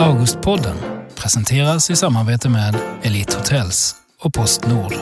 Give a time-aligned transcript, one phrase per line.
[0.00, 0.76] Augustpodden
[1.14, 4.94] presenteras i samarbete med Elite Hotels och Postnord.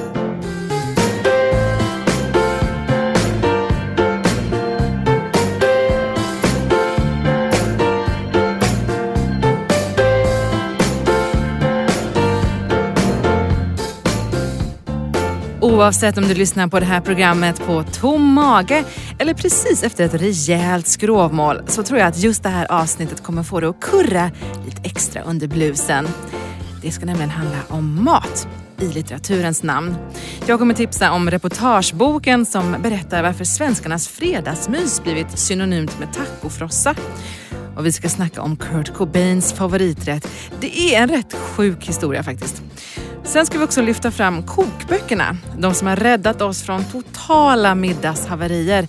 [15.61, 18.85] Oavsett om du lyssnar på det här programmet på tom mage
[19.19, 23.43] eller precis efter ett rejält skrovmål så tror jag att just det här avsnittet kommer
[23.43, 24.31] få dig att kurra
[24.65, 26.09] lite extra under blusen.
[26.83, 28.49] Det ska nämligen handla om mat
[28.81, 29.95] i litteraturens namn.
[30.47, 36.95] Jag kommer tipsa om reportageboken som berättar varför svenskarnas fredagsmys blivit synonymt med tacofrossa.
[37.77, 40.29] Och vi ska snacka om Kurt Cobains favoriträtt.
[40.61, 42.63] Det är en rätt sjuk historia faktiskt.
[43.27, 45.37] Sen ska vi också lyfta fram kokböckerna.
[45.59, 48.89] De som har räddat oss från totala middagshaverier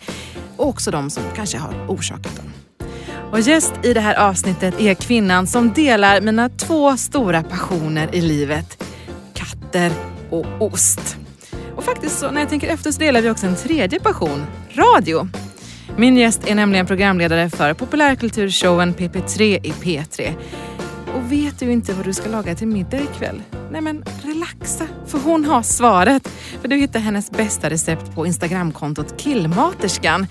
[0.58, 2.54] och också de som kanske har orsakat dem.
[3.32, 8.21] Och gäst i det här avsnittet är kvinnan som delar mina två stora passioner i
[8.21, 8.84] livet.
[9.34, 9.91] Katter
[10.30, 11.18] och ost.
[11.76, 15.30] Och faktiskt så när jag tänker efter så delar vi också en tredje passion, radio.
[15.98, 20.34] Min gäst är nämligen programledare för populärkulturshowen PP3 i P3.
[21.16, 23.41] Och vet du inte vad du ska laga till middag ikväll?
[23.72, 26.27] Nej men relaxa, för hon har svaret.
[26.62, 30.27] För du hittar hennes bästa recept på Instagramkontot Killmaterskan.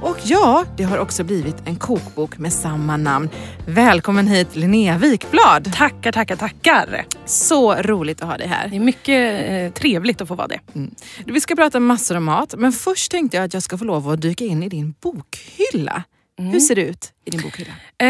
[0.00, 3.28] Och ja, det har också blivit en kokbok med samma namn.
[3.66, 5.72] Välkommen hit Linnea Wikblad.
[5.74, 7.06] Tackar, tackar, tackar.
[7.24, 8.68] Så roligt att ha dig här.
[8.68, 10.60] Det är mycket eh, trevligt att få vara det.
[10.74, 10.94] Mm.
[11.26, 14.10] Vi ska prata massor om mat, men först tänkte jag att jag ska få lov
[14.10, 16.04] att dyka in i din bokhylla.
[16.38, 16.52] Mm.
[16.52, 17.72] Hur ser det ut i din bokhylla?
[17.98, 18.06] Eh,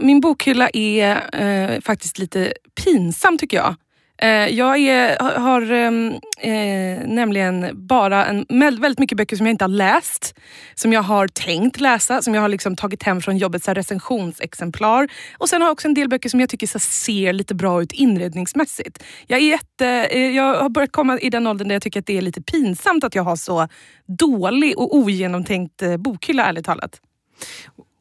[0.00, 2.52] min bokhylla är eh, faktiskt lite
[2.84, 3.74] pinsam tycker jag.
[4.22, 5.62] Eh, jag är, har, har
[6.40, 8.46] eh, nämligen bara en,
[8.80, 10.34] väldigt mycket böcker som jag inte har läst.
[10.74, 15.08] Som jag har tänkt läsa, som jag har liksom tagit hem från jobbet, så recensionsexemplar.
[15.38, 17.82] Och sen har jag också en del böcker som jag tycker så ser lite bra
[17.82, 19.04] ut inredningsmässigt.
[19.26, 22.06] Jag, är jätte, eh, jag har börjat komma i den åldern där jag tycker att
[22.06, 23.68] det är lite pinsamt att jag har så
[24.18, 27.00] dålig och ogenomtänkt eh, bokhylla ärligt talat.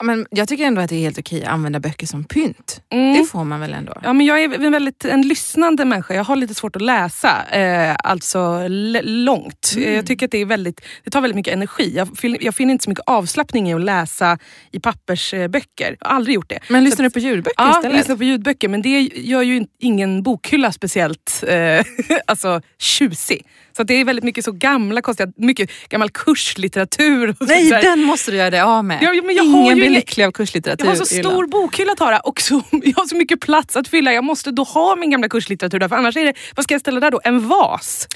[0.04, 2.82] Men jag tycker ändå att det är helt okej att använda böcker som pynt.
[2.90, 3.18] Mm.
[3.18, 3.94] Det får man väl ändå?
[4.04, 6.14] Ja, men jag är en väldigt en lyssnande människa.
[6.14, 8.68] Jag har lite svårt att läsa, eh, alltså
[9.04, 9.74] långt.
[9.76, 9.94] Mm.
[9.94, 11.94] Jag tycker att det, är väldigt, det tar väldigt mycket energi.
[11.96, 14.38] Jag, jag finner inte så mycket avslappning i att läsa
[14.72, 15.98] i pappersböcker.
[16.00, 16.60] Jag har aldrig gjort det.
[16.70, 17.98] Men lyssnar du på ljudböcker Ja, jag istället?
[17.98, 18.68] lyssnar på ljudböcker.
[18.68, 21.86] Men det gör ju ingen bokhylla speciellt eh,
[22.26, 23.46] alltså, tjusig.
[23.78, 27.30] Så det är väldigt mycket så gamla konstiga, mycket gammal kurslitteratur.
[27.40, 27.82] Och Nej, så här.
[27.82, 29.00] den måste du göra dig av med.
[29.02, 30.86] Ja, men jag har Ingen blir lycklig av kurslitteratur.
[30.86, 34.14] Jag har så stor bokhylla Tara och så, jag har så mycket plats att fylla.
[34.14, 36.82] Jag måste då ha min gamla kurslitteratur där för annars är det, vad ska jag
[36.82, 37.22] ställa där då?
[37.24, 38.08] En vas?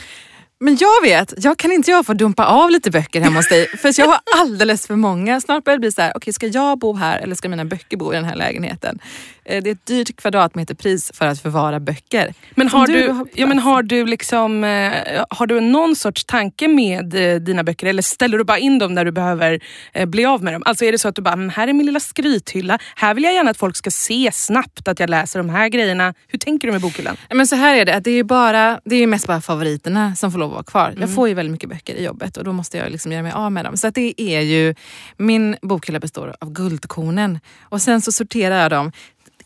[0.59, 3.67] Men jag vet, jag kan inte jag få dumpa av lite böcker hemma hos dig?
[3.77, 5.41] För jag har alldeles för många.
[5.41, 7.97] Snart börjar det bli så här, okej ska jag bo här eller ska mina böcker
[7.97, 8.99] bo i den här lägenheten?
[9.51, 12.33] Eh, Det är ett dyrt kvadratmeterpris för att förvara böcker.
[12.55, 14.91] Men har du du, ja, men har du liksom, eh,
[15.29, 18.93] har du någon sorts tanke med eh, dina böcker eller ställer du bara in dem
[18.93, 19.59] när du behöver
[19.93, 20.63] eh, bli av med dem?
[20.65, 22.79] Alltså är det så att du bara, "Mm, här är min lilla skrythylla.
[22.95, 26.13] Här vill jag gärna att folk ska se snabbt att jag läser de här grejerna.
[26.27, 27.17] Hur tänker du med bokhyllan?
[27.29, 30.31] Men så här är det, att det är, bara, det är mest bara favoriterna som
[30.31, 30.87] får lov att vara kvar.
[30.89, 31.01] Mm.
[31.01, 33.31] Jag får ju väldigt mycket böcker i jobbet och då måste jag liksom göra mig
[33.31, 33.77] av med dem.
[33.77, 34.75] Så att det är ju,
[35.17, 38.91] min bokhylla består av guldkornen och sen så sorterar jag dem.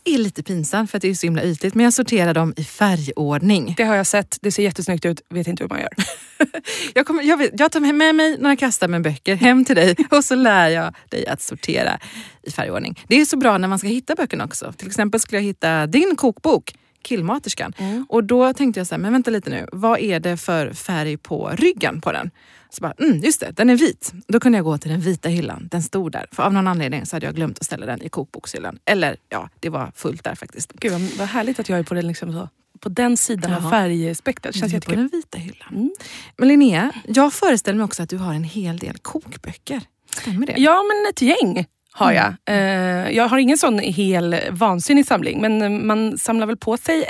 [0.08, 2.64] Är lite pinsamt för att det är så himla ytligt men jag sorterar dem i
[2.64, 3.74] färgordning.
[3.76, 5.20] Det har jag sett, det ser jättesnyggt ut.
[5.28, 5.88] Vet inte hur man gör.
[6.94, 9.96] Jag, kommer, jag, vet, jag tar med mig några kastar med böcker hem till dig
[10.10, 11.98] och så lär jag dig att sortera
[12.42, 13.00] i färgordning.
[13.08, 14.72] Det är så bra när man ska hitta böckerna också.
[14.76, 17.72] Till exempel skulle jag hitta din kokbok, Killmaterskan.
[18.08, 21.16] Och då tänkte jag så här, men vänta lite nu, vad är det för färg
[21.16, 22.30] på ryggen på den?
[22.76, 24.12] Så bara, mm, just det, den är vit.
[24.28, 26.26] Då kunde jag gå till den vita hyllan, den stod där.
[26.32, 28.78] För av någon anledning så hade jag glömt att ställa den i kokbokshyllan.
[28.84, 30.72] Eller ja, det var fullt där faktiskt.
[30.72, 32.48] Gud vad, vad härligt att jag är på den, liksom så,
[32.80, 33.70] på den sidan av Jaha.
[33.70, 34.52] färgspektrat.
[34.52, 35.68] Det känns Du är på den vita hyllan.
[35.70, 35.90] Mm.
[36.36, 39.82] Men Linnea, jag föreställer mig också att du har en hel del kokböcker.
[40.20, 40.54] Stämmer det?
[40.56, 42.34] Ja, men ett gäng har jag.
[42.46, 47.02] Eh, jag har ingen sån hel vansinnig samling, men eh, man samlar väl på sig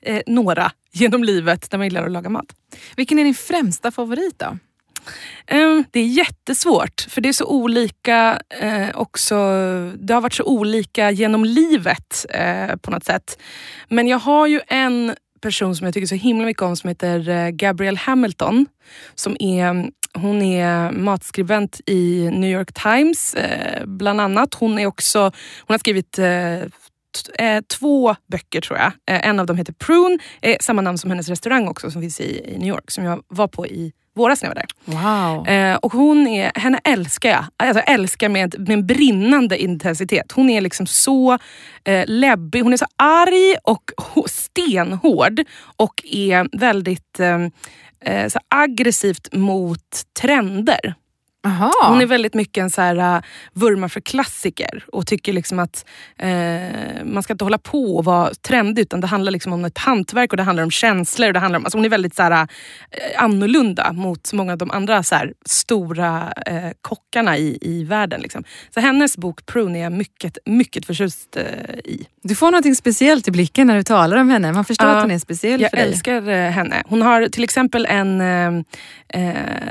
[0.00, 2.46] eh, några genom livet när man gillar att laga mat.
[2.96, 4.58] Vilken är din främsta favorit då?
[5.46, 9.36] Ehm, det är jättesvårt, för det är så olika eh, också.
[9.98, 13.38] Det har varit så olika genom livet eh, på något sätt.
[13.88, 17.28] Men jag har ju en person som jag tycker så himla mycket om som heter
[17.28, 18.66] eh, Gabrielle Hamilton.
[19.14, 24.54] Som är, hon är matskribent i New York Times eh, bland annat.
[24.54, 25.20] Hon, är också,
[25.58, 26.62] hon har skrivit eh,
[27.38, 28.86] eh, två böcker tror jag.
[28.86, 32.20] Eh, en av dem heter Prune, eh, samma namn som hennes restaurang också som finns
[32.20, 34.68] i, i New York, som jag var på i våras när jag var där.
[34.84, 35.48] Wow.
[35.48, 37.44] Eh, och hon är, henne älskar jag.
[37.56, 40.32] Alltså, älskar med, med en brinnande intensitet.
[40.32, 41.38] Hon är liksom så
[41.84, 45.40] eh, läbbig, hon är så arg och stenhård
[45.76, 47.38] och är väldigt eh,
[48.00, 50.94] eh, så aggressivt mot trender.
[51.44, 51.72] Aha.
[51.88, 55.84] Hon är väldigt mycket en så här, uh, vurmar för klassiker och tycker liksom att
[56.18, 59.78] eh, man ska inte hålla på och vara trendig utan det handlar liksom om ett
[59.78, 61.28] hantverk och det handlar om känslor.
[61.28, 62.46] Och det handlar om, alltså hon är väldigt så här, uh,
[63.16, 68.20] annorlunda mot många av de andra så här, stora eh, kockarna i, i världen.
[68.20, 68.44] Liksom.
[68.74, 71.36] Så hennes bok Prune är jag mycket, mycket förtjust
[71.84, 72.06] i.
[72.22, 74.52] Du får något speciellt i blicken när du talar om henne.
[74.52, 75.86] Man förstår att hon är speciell Jag för dig.
[75.86, 76.82] älskar eh, henne.
[76.86, 78.18] Hon har till exempel en...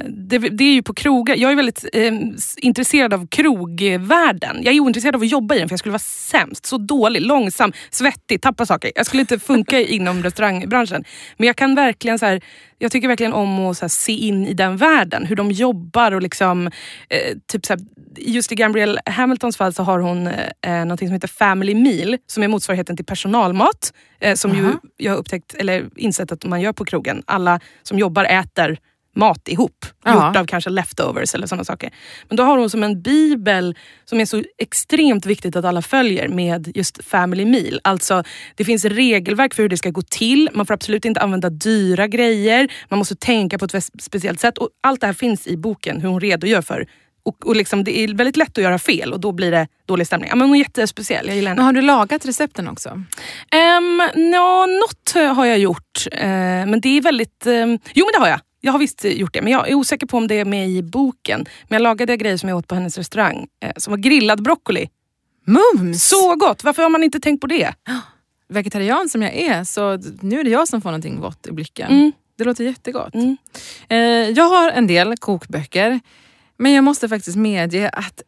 [0.07, 1.35] Det, det är ju på krogar.
[1.35, 2.13] Jag är väldigt eh,
[2.57, 4.63] intresserad av krogvärlden.
[4.63, 6.65] Jag är ointresserad av att jobba i den för jag skulle vara sämst.
[6.65, 8.91] Så dålig, långsam, svettig, tappa saker.
[8.95, 11.03] Jag skulle inte funka inom restaurangbranschen.
[11.37, 12.41] Men jag kan verkligen så här,
[12.77, 15.25] jag tycker verkligen om att här, se in i den världen.
[15.25, 16.67] Hur de jobbar och liksom...
[17.09, 17.81] Eh, typ så här,
[18.17, 20.27] just i Gabrielle Hamiltons fall så har hon
[20.61, 23.93] eh, något som heter Family Meal som är motsvarigheten till personalmat.
[24.19, 24.79] Eh, som ju Aha.
[24.97, 27.23] jag har upptäckt, eller insett att man gör på krogen.
[27.25, 28.77] Alla som jobbar äter
[29.15, 29.85] mat ihop.
[30.03, 30.27] Ja.
[30.27, 31.93] Gjort av kanske leftovers eller sådana saker.
[32.27, 33.75] Men då har hon som en bibel
[34.05, 37.79] som är så extremt viktigt att alla följer med just family meal.
[37.83, 38.23] Alltså
[38.55, 40.49] det finns regelverk för hur det ska gå till.
[40.53, 42.71] Man får absolut inte använda dyra grejer.
[42.89, 44.57] Man måste tänka på ett speciellt sätt.
[44.57, 46.87] Och allt det här finns i boken, hur hon redogör för
[47.25, 50.07] och, och liksom, det är väldigt lätt att göra fel och då blir det dålig
[50.07, 50.29] stämning.
[50.29, 51.59] Ja, men hon är jättespeciell, jag gillar henne.
[51.59, 52.89] Men har du lagat recepten också?
[52.89, 56.27] Um, no, något har jag gjort, eh,
[56.65, 57.45] men det är väldigt...
[57.45, 58.39] ehm, jo, men det har jag.
[58.65, 60.81] Jag har visst gjort det, men jag är osäker på om det är med i
[60.81, 61.45] boken.
[61.67, 64.89] Men jag lagade grejer som jag åt på hennes restaurang, eh, som var grillad broccoli.
[65.45, 66.03] Mums!
[66.03, 66.63] Så gott!
[66.63, 67.73] Varför har man inte tänkt på det?
[68.49, 71.91] Vegetarian som jag är, så nu är det jag som får någonting vått i blicken.
[71.91, 72.11] Mm.
[72.37, 73.13] Det låter jättegott.
[73.13, 73.37] Mm.
[73.89, 73.97] Eh,
[74.29, 75.99] jag har en del kokböcker,
[76.57, 78.21] men jag måste faktiskt medge att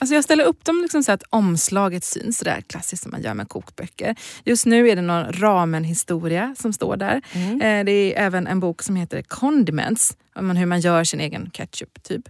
[0.00, 3.34] Alltså jag ställer upp dem liksom så att omslaget syns, sådär klassiskt som man gör
[3.34, 4.16] med kokböcker.
[4.44, 7.22] Just nu är det någon ramen-historia som står där.
[7.32, 7.60] Mm.
[7.60, 11.50] Eh, det är även en bok som heter Condiments, om hur man gör sin egen
[11.50, 12.02] ketchup.
[12.02, 12.28] typ.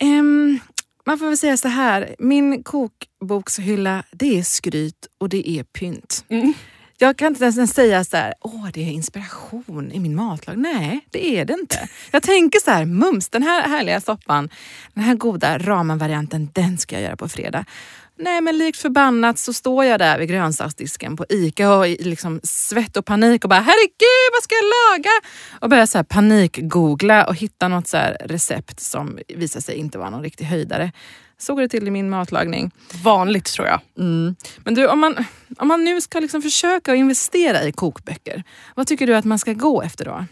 [0.00, 0.58] Ehm,
[1.06, 6.24] man får väl säga så här, min kokbokshylla det är skryt och det är pynt.
[6.28, 6.52] Mm.
[7.02, 10.56] Jag kan inte ens säga så här, åh det är inspiration i min matlag.
[10.58, 11.88] Nej, det är det inte.
[12.10, 14.48] Jag tänker så här, mums, den här härliga soppan,
[14.94, 17.64] den här goda ramen-varianten, den ska jag göra på fredag.
[18.18, 22.40] Nej men likt förbannat så står jag där vid grönsaksdisken på ICA och i liksom
[22.42, 25.10] svett och panik och bara herregud vad ska jag laga?
[25.60, 29.98] Och börjar så här panikgoogla och hitta något så här recept som visar sig inte
[29.98, 30.92] vara någon riktig höjdare.
[31.42, 32.70] Så går det till i min matlagning.
[33.02, 33.80] Vanligt tror jag.
[33.98, 34.36] Mm.
[34.64, 35.24] Men du, om man,
[35.58, 38.42] om man nu ska liksom försöka investera i kokböcker,
[38.74, 40.24] vad tycker du att man ska gå efter då?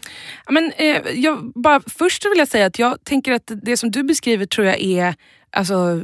[0.45, 3.91] Ja, Men, eh, jag, bara, först vill jag säga att jag tänker att det som
[3.91, 5.15] du beskriver tror jag är
[5.51, 6.01] alltså,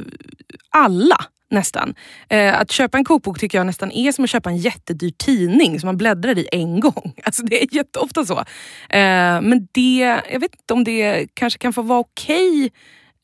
[0.70, 1.94] alla nästan.
[2.28, 5.80] Eh, att köpa en kokbok tycker jag nästan är som att köpa en jättedyr tidning
[5.80, 7.14] som man bläddrar i en gång.
[7.24, 8.38] Alltså det är jätteofta så.
[8.90, 12.70] Eh, men det, jag vet inte om det kanske kan få vara okej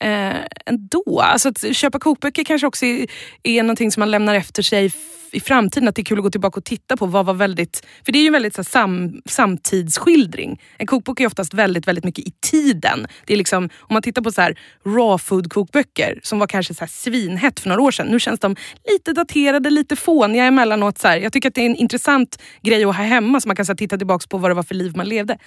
[0.04, 0.36] eh,
[0.66, 1.20] ändå.
[1.20, 3.06] Alltså att köpa kokböcker kanske också är,
[3.42, 4.92] är någonting som man lämnar efter sig
[5.34, 5.88] i framtiden.
[5.88, 7.86] Att det är kul att gå tillbaka och titta på vad var väldigt...
[8.04, 10.60] För det är ju en väldigt så här, sam, samtidsskildring.
[10.78, 13.06] En kokbok är oftast väldigt, väldigt mycket i tiden.
[13.26, 16.74] Det är liksom, om man tittar på så här raw food kokböcker som var kanske
[16.74, 18.06] så här svinhett för några år sedan.
[18.06, 18.56] Nu känns de
[18.92, 20.98] lite daterade, lite fåniga emellanåt.
[20.98, 21.16] Så här.
[21.16, 23.72] Jag tycker att det är en intressant grej att ha hemma så man kan så
[23.72, 25.38] här, titta tillbaka på vad det var för liv man levde.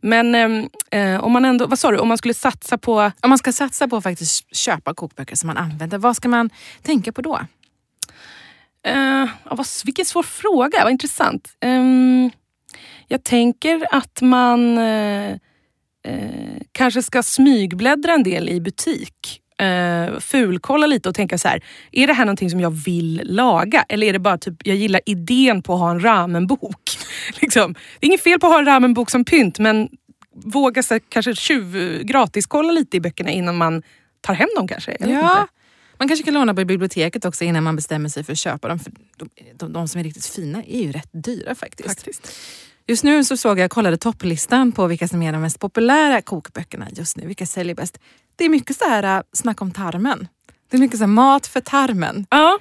[0.00, 3.28] Men ehm, eh, om man ändå, vad sa du, om man skulle satsa på Om
[3.28, 6.50] man ska satsa på att faktiskt köpa kokböcker som man använder, vad ska man
[6.82, 7.40] tänka på då?
[8.88, 11.48] Uh, vad, vilken svår fråga, vad intressant.
[11.60, 12.30] Ehm,
[13.08, 15.30] jag tänker att man eh,
[16.04, 19.42] eh, kanske ska smygbläddra en del i butik.
[19.62, 23.84] Uh, fulkolla lite och tänka så här, är det här någonting som jag vill laga?
[23.88, 26.90] Eller är det bara typ, jag gillar idén på att ha en ramenbok.
[27.40, 27.72] liksom.
[27.72, 29.88] Det är inget fel på att ha en ramenbok som pynt, men
[30.44, 33.82] våga så här, kanske tjuv, gratis kolla lite i böckerna innan man
[34.20, 34.96] tar hem dem kanske.
[35.00, 35.52] Ja, inte.
[35.98, 38.78] Man kanske kan låna på biblioteket också innan man bestämmer sig för att köpa dem.
[38.78, 41.88] För de, de, de som är riktigt fina är ju rätt dyra faktiskt.
[41.88, 42.36] Faktiskt.
[42.86, 46.88] Just nu så såg jag, kollade topplistan på vilka som är de mest populära kokböckerna
[46.92, 47.26] just nu.
[47.26, 47.98] Vilka säljer bäst?
[48.36, 50.28] Det är mycket så här äh, snack om tarmen.
[50.70, 52.26] Det är mycket så här, mat för tarmen.
[52.30, 52.58] Ja,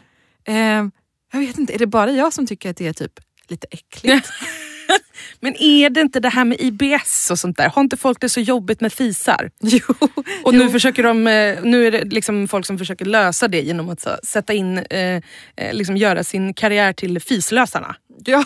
[0.48, 0.86] Eh,
[1.32, 4.30] jag vet inte, är det bara jag som tycker att det är typ lite äckligt?
[5.39, 7.70] Men är det inte det här med IBS och sånt där?
[7.70, 9.51] Har inte folk det så jobbigt med fisar?
[9.60, 9.96] Jo.
[10.44, 13.89] Och nu, försöker de, eh, nu är det liksom folk som försöker lösa det genom
[13.89, 15.22] att så, sätta in, eh, eh,
[15.72, 17.96] liksom göra sin karriär till fislösarna.
[18.25, 18.46] Ja,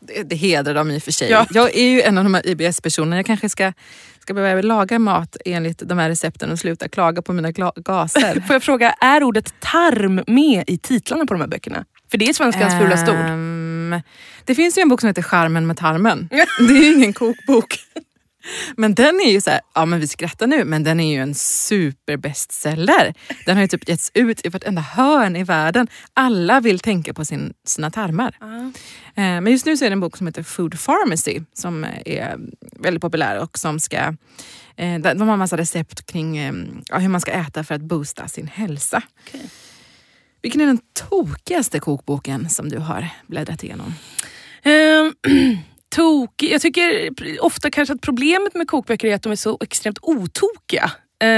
[0.00, 1.30] det, det hedrar dem i och för sig.
[1.30, 1.46] Ja.
[1.50, 3.16] Jag är ju en av de här IBS-personerna.
[3.16, 3.72] Jag kanske ska,
[4.20, 8.40] ska börja laga mat enligt de här recepten och sluta klaga på mina gaser.
[8.46, 11.84] Får jag fråga, är ordet tarm med i titlarna på de här böckerna?
[12.10, 13.55] För det är svenskans fulaste ord.
[14.44, 16.28] Det finns ju en bok som heter Charmen med tarmen.
[16.58, 17.78] Det är ju ingen kokbok.
[18.76, 21.22] Men den är ju så här, ja men vi skrattar nu, men den är ju
[21.22, 23.14] en superbestseller.
[23.46, 25.88] Den har ju typ getts ut i vartenda hörn i världen.
[26.14, 28.36] Alla vill tänka på sin, sina tarmar.
[29.16, 32.36] Eh, Men just nu så är det en bok som heter Food Pharmacy som är
[32.80, 33.96] väldigt populär och som ska
[34.76, 36.52] eh, de har en massa recept kring eh,
[36.88, 39.02] ja, hur man ska äta för att boosta sin hälsa.
[40.46, 43.94] Vilken är den tokigaste kokboken som du har bläddrat igenom?
[44.62, 45.14] Ehm,
[45.88, 47.10] tok, jag tycker
[47.40, 50.84] ofta kanske att problemet med kokböcker är att de är så extremt otokiga.
[51.20, 51.28] Eh,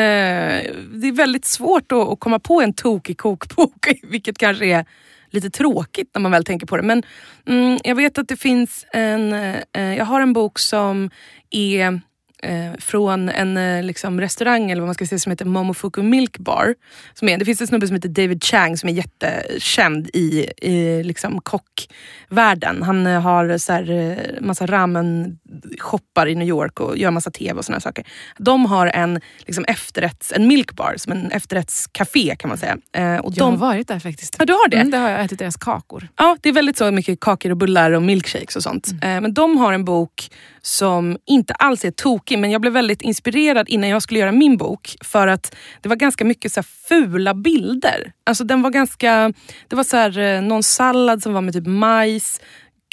[0.92, 4.86] det är väldigt svårt att, att komma på en tokig kokbok, vilket kanske är
[5.30, 6.82] lite tråkigt när man väl tänker på det.
[6.82, 7.02] Men
[7.46, 11.10] mm, jag vet att det finns en, eh, jag har en bok som
[11.50, 12.00] är
[12.42, 16.38] eh, från en eh, liksom, restaurang eller vad man ska säga som heter Momofuku Milk
[16.38, 16.74] Bar.
[17.14, 21.02] Som är, det finns en snubbe som heter David Chang som är jättekänd i, i
[21.02, 22.82] liksom, kockvärlden.
[22.82, 27.58] Han eh, har så här, eh, massa ramen-shoppar i New York och gör massa tv
[27.58, 28.04] och såna saker.
[28.38, 32.76] De har en liksom, efterrätts, en milk bar, som en efterrättscafé kan man säga.
[32.92, 34.36] Eh, och Jag har de, varit där faktiskt.
[34.38, 34.76] ja, du har det?
[34.76, 36.08] Mm, det har jag ätit deras kakor.
[36.16, 38.88] Ja, det är väldigt så mycket kakor och bullar och milkshakes och sånt.
[39.02, 40.30] Eh, men de har en bok
[40.62, 41.90] som inte alls är
[42.28, 45.88] tråkig, men jag blev väldigt inspirerad innan jag skulle göra min bok för att det
[45.88, 48.12] var ganska mycket så här fula bilder.
[48.26, 49.32] Alltså den var ganska,
[49.68, 52.40] det var så här, eh, någon sallad som var med typ majs,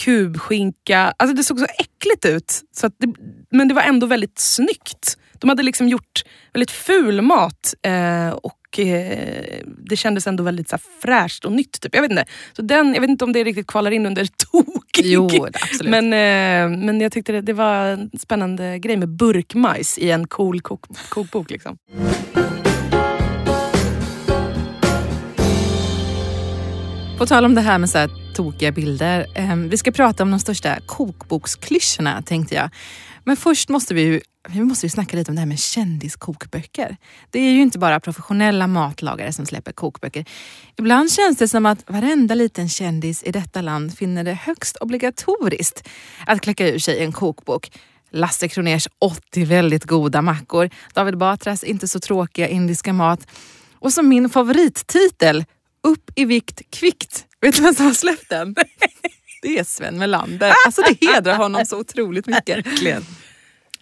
[0.03, 1.13] kubskinka.
[1.17, 2.61] Alltså det såg så äckligt ut.
[2.71, 3.13] Så att det,
[3.51, 5.17] men det var ändå väldigt snyggt.
[5.39, 6.23] De hade liksom gjort
[6.53, 11.81] väldigt ful mat eh, och eh, det kändes ändå väldigt så här, fräscht och nytt.
[11.81, 11.95] Typ.
[11.95, 12.25] Jag, vet inte.
[12.53, 15.05] Så den, jag vet inte om det riktigt kvalar in under tokig.
[15.05, 15.91] Jo, absolut.
[15.91, 20.27] Men, eh, men jag tyckte det, det var en spännande grej med burkmajs i en
[20.27, 21.49] cool kok, kokbok.
[21.49, 21.77] Liksom.
[27.17, 29.25] På tal om det här med så här tokiga bilder.
[29.35, 32.69] Eh, vi ska prata om de största kokboksklyschorna tänkte jag.
[33.23, 36.97] Men först måste vi ju vi måste ju snacka lite om det här med kändiskokböcker.
[37.29, 40.25] Det är ju inte bara professionella matlagare som släpper kokböcker.
[40.77, 45.89] Ibland känns det som att varenda liten kändis i detta land finner det högst obligatoriskt
[46.25, 47.71] att kläcka ur sig en kokbok.
[48.11, 53.27] Lasse Kroners 80 väldigt goda mackor, David Batras inte så tråkiga indiska mat
[53.79, 55.45] och som min favorittitel,
[55.85, 57.25] Upp i vikt kvickt.
[57.41, 58.55] Vet du vem som har släppt den?
[59.41, 60.53] Det är Sven Melander.
[60.65, 62.65] Alltså det hedrar honom så otroligt mycket.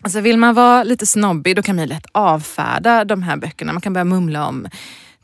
[0.04, 3.74] Alltså vill man vara lite snobbig då kan man lätt avfärda de här böckerna.
[3.74, 4.68] Man kan börja mumla om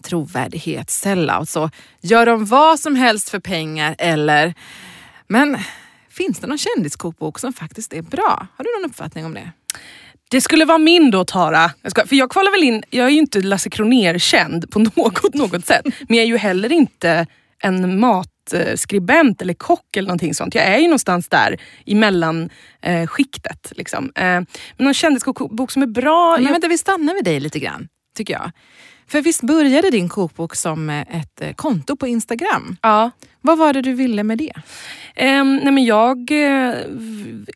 [0.04, 1.70] trovärdighet, sellout, så
[2.02, 4.54] gör de vad som helst för pengar eller...
[5.28, 5.58] Men
[6.10, 8.48] finns det någon kändiskokbok som faktiskt är bra?
[8.56, 9.52] Har du någon uppfattning om det?
[10.30, 11.72] Det skulle vara min då Tara.
[11.82, 15.34] Jag ska, för jag kvalar väl in, jag är ju inte Lasse Kronér-känd på något,
[15.34, 15.86] något sätt.
[15.86, 17.28] Men jag är ju heller inte
[17.64, 20.56] en mat matskribent eller kock eller någonting sånt.
[20.56, 22.60] Jag är ju någonstans där i mellanskiktet.
[22.82, 24.12] Eh, skiktet, liksom.
[24.16, 26.36] eh, men någon kändiskokbok som är bra.
[26.36, 27.88] Men jag, vänta, vi stannar vid dig lite grann,
[28.18, 28.52] tycker jag.
[29.08, 32.78] För visst började din kokbok som eh, ett eh, konto på Instagram?
[32.82, 33.12] ja.
[33.42, 34.54] Vad var det du ville med det?
[35.22, 36.76] Um, nej men jag eh,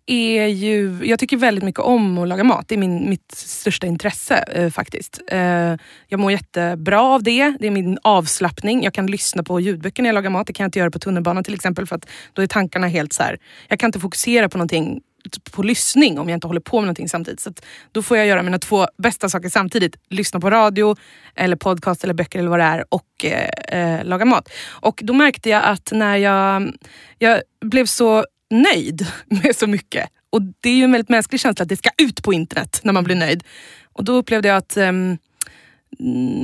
[0.06, 2.68] är ju, jag tycker väldigt mycket om att laga mat.
[2.68, 5.22] Det är min, mitt största intresse uh, faktiskt.
[5.34, 5.78] Uh,
[6.08, 7.54] jag mår jättebra av det.
[7.60, 8.84] Det är min avslappning.
[8.84, 10.48] Jag kan lyssna på ljudböcker när jag lagar mat.
[10.48, 13.14] Det kan jag inte göra på tunnelbanan till exempel för att då är tankarna helt
[13.14, 13.38] så här.
[13.68, 16.84] Jag kan inte fokusera på någonting Typ på lyssning om jag inte håller på med
[16.84, 17.40] någonting samtidigt.
[17.40, 19.96] Så att då får jag göra mina två bästa saker samtidigt.
[20.10, 20.96] Lyssna på radio,
[21.36, 24.50] eller podcast eller böcker eller vad det är och eh, eh, laga mat.
[24.68, 26.74] Och då märkte jag att när jag,
[27.20, 31.64] jag blev så nöjd med så mycket och det är ju en väldigt mänsklig känsla
[31.64, 33.44] att det ska ut på internet när man blir nöjd.
[33.94, 34.92] Och då upplevde jag att eh,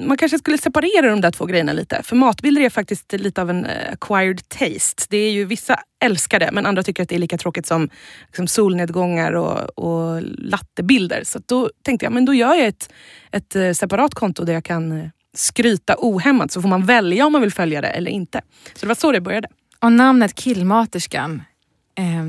[0.03, 2.03] man kanske skulle separera de där två grejerna lite.
[2.03, 5.03] För matbilder är faktiskt lite av en eh, acquired taste.
[5.09, 7.89] Det är ju Vissa älskar det men andra tycker att det är lika tråkigt som
[8.27, 11.23] liksom solnedgångar och, och lattebilder.
[11.23, 12.93] Så då tänkte jag men då gör jag ett,
[13.31, 17.31] ett eh, separat konto där jag kan eh, skryta ohämmat så får man välja om
[17.31, 18.41] man vill följa det eller inte.
[18.73, 19.47] Så det var så det började.
[19.79, 21.43] Och namnet Killmaterskan,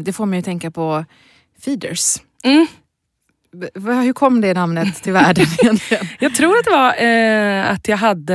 [0.05, 1.05] det får mig att tänka på
[1.65, 2.17] feeders.
[2.45, 2.67] Mm.
[3.75, 6.07] Hur kom det namnet till världen egentligen?
[6.19, 8.35] Jag tror att det var eh, att jag hade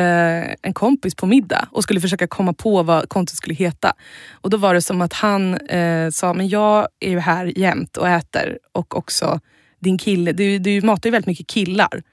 [0.62, 3.94] en kompis på middag och skulle försöka komma på vad kontot skulle heta.
[4.32, 7.98] Och Då var det som att han eh, sa, men jag är ju här jämt
[7.98, 9.40] och äter och också
[9.80, 10.32] din kille.
[10.32, 12.04] Du, du matar ju väldigt mycket killar.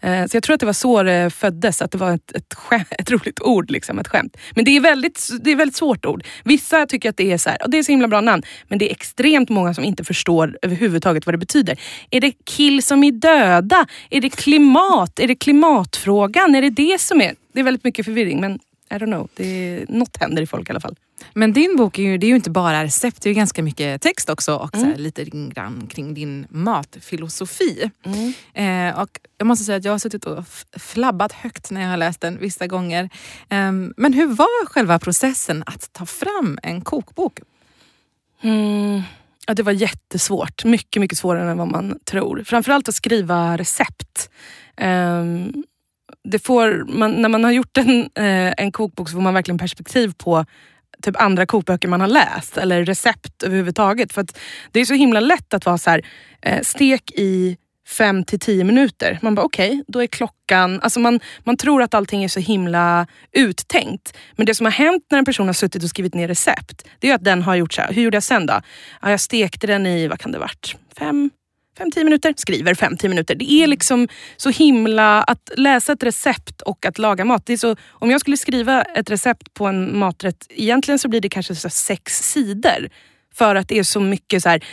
[0.00, 2.54] Eh, så jag tror att det var så det föddes, att det var ett, ett,
[2.54, 4.36] skämt, ett roligt ord, liksom, ett skämt.
[4.54, 6.24] Men det är väldigt, det är väldigt svårt ord.
[6.44, 8.90] Vissa tycker att det är så här, det är så himla bra namn, men det
[8.90, 11.80] är extremt många som inte förstår överhuvudtaget vad det betyder.
[12.10, 13.86] Är det kill som är döda?
[14.10, 15.20] Är det klimat?
[15.20, 16.54] Är det klimatfrågan?
[16.54, 17.34] Är det det som är...
[17.52, 18.58] Det är väldigt mycket förvirring, men
[18.90, 19.28] I don't know.
[19.34, 20.96] Det är, något händer i folk i alla fall.
[21.34, 23.62] Men din bok är ju, det är ju inte bara recept, det är ju ganska
[23.62, 24.92] mycket text också och mm.
[24.96, 27.90] lite grann kring din matfilosofi.
[28.04, 28.32] Mm.
[28.90, 30.44] Eh, och jag måste säga att jag har suttit och
[30.76, 33.04] flabbat högt när jag har läst den vissa gånger.
[33.48, 37.40] Eh, men hur var själva processen att ta fram en kokbok?
[38.42, 39.02] Mm.
[39.46, 40.64] Ja, det var jättesvårt.
[40.64, 42.42] Mycket, mycket svårare än vad man tror.
[42.46, 44.30] Framförallt att skriva recept.
[44.80, 45.64] Um,
[46.24, 49.58] det får, man, när man har gjort en, eh, en kokbok så får man verkligen
[49.58, 50.44] perspektiv på
[51.02, 54.12] typ andra kokböcker man har läst eller recept överhuvudtaget.
[54.12, 54.38] För att
[54.72, 56.06] det är så himla lätt att vara så här,
[56.42, 57.56] eh, stek i
[57.88, 59.18] fem till tio minuter.
[59.22, 60.80] Man bara okej, okay, då är klockan...
[60.80, 64.16] Alltså man, man tror att allting är så himla uttänkt.
[64.36, 67.10] Men det som har hänt när en person har suttit och skrivit ner recept, det
[67.10, 68.60] är att den har gjort så här, hur gjorde jag sen då?
[69.02, 71.30] Ja, jag stekte den i, vad kan det varit, fem,
[71.78, 73.34] 5-10 minuter, skriver 5-10 minuter.
[73.34, 75.22] Det är liksom så himla...
[75.22, 77.46] Att läsa ett recept och att laga mat.
[77.46, 81.20] Det är så, om jag skulle skriva ett recept på en maträtt, egentligen så blir
[81.20, 82.88] det kanske så sex sidor.
[83.34, 84.64] För att det är så mycket så här,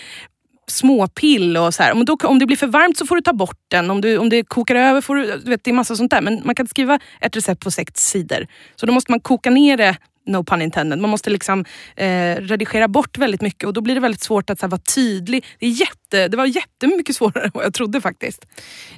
[0.68, 1.92] småpill och så här.
[1.92, 3.92] Om, då, om det blir för varmt så får du ta bort den.
[3.92, 5.38] Om, du, om det kokar över får du...
[5.38, 6.22] Du vet, det är massa sånt där.
[6.22, 8.48] Men man kan inte skriva ett recept på sex sidor.
[8.75, 9.98] Så då måste man koka ner det
[10.28, 11.00] no pun intended.
[11.00, 11.66] Man måste liksom
[11.96, 15.46] eh, redigera bort väldigt mycket och då blir det väldigt svårt att här, vara tydlig.
[15.60, 18.46] Det, är jätte, det var jättemycket svårare än vad jag trodde faktiskt.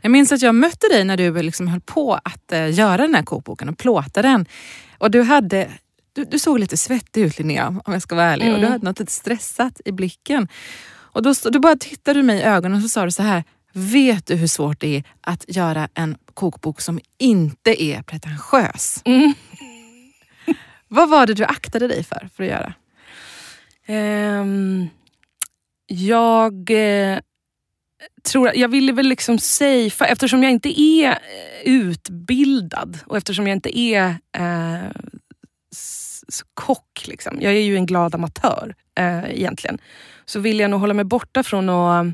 [0.02, 3.16] Jag minns att jag mötte dig när du liksom höll på att eh, göra den
[3.16, 4.46] här kokboken och plåta den.
[4.98, 5.68] Och du hade
[6.14, 8.46] du, du såg lite svettig ut Linnea, om jag ska vara ärlig.
[8.46, 8.56] Mm.
[8.56, 10.48] Och du hade något lite stressat i blicken.
[11.12, 13.44] Och då, du bara tittade mig i ögonen och så sa du så här,
[13.74, 19.02] vet du hur svårt det är att göra en kokbok som inte är pretentiös?
[19.06, 19.34] Mm.
[20.90, 22.74] Vad var det du aktade dig för, för att göra?
[24.42, 24.90] Um,
[25.88, 27.20] jag eh,
[28.24, 31.16] tror jag ville väl liksom säga, eftersom jag inte är eh,
[31.64, 34.92] utbildad och eftersom jag inte är eh,
[36.54, 37.38] kock, liksom.
[37.42, 39.78] jag är ju en glad amatör eh, egentligen,
[40.26, 42.08] så vill jag nog hålla mig borta från att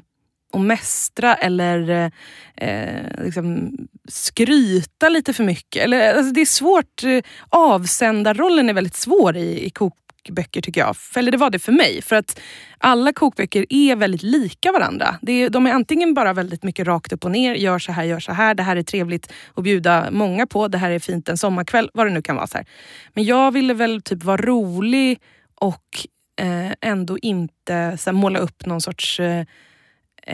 [0.56, 2.12] och mästra eller
[2.56, 5.84] eh, liksom skryta lite för mycket.
[5.84, 7.04] Eller, alltså det är svårt.
[7.04, 10.96] Eh, avsändarrollen är väldigt svår i, i kokböcker tycker jag.
[11.16, 12.02] Eller det var det för mig.
[12.02, 12.40] För att
[12.78, 15.16] alla kokböcker är väldigt lika varandra.
[15.22, 17.56] Det är, de är antingen bara väldigt mycket rakt upp och ner.
[17.56, 18.56] Gör så här, gör så här.
[18.56, 20.68] Det här är trevligt att bjuda många på.
[20.68, 21.90] Det här är fint en sommarkväll.
[21.94, 22.48] Vad det nu kan vara.
[22.48, 22.68] Så här.
[23.14, 25.20] Men jag ville väl typ vara rolig
[25.56, 26.08] och
[26.42, 29.46] eh, ändå inte så här, måla upp någon sorts Eh,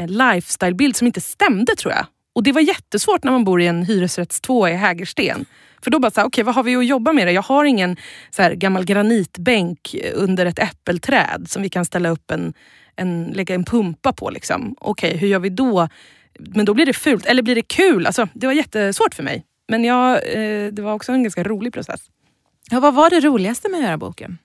[0.08, 2.06] lifestylebild som inte stämde tror jag.
[2.34, 5.45] Och det var jättesvårt när man bor i en hyresrätts två i Hägersten.
[5.84, 7.34] För då bara, okej okay, vad har vi att jobba med?
[7.34, 7.97] Jag har ingen
[8.30, 12.54] så här, gammal granitbänk under ett äppelträd som vi kan ställa upp en,
[12.95, 14.30] en lägga en pumpa på.
[14.30, 14.75] Liksom.
[14.80, 15.88] Okej, okay, hur gör vi då?
[16.39, 17.25] Men då blir det fult.
[17.25, 18.06] Eller blir det kul?
[18.06, 19.45] Alltså, det var jättesvårt för mig.
[19.67, 22.01] Men jag, eh, det var också en ganska rolig process.
[22.69, 24.38] Ja, vad var det roligaste med att göra boken?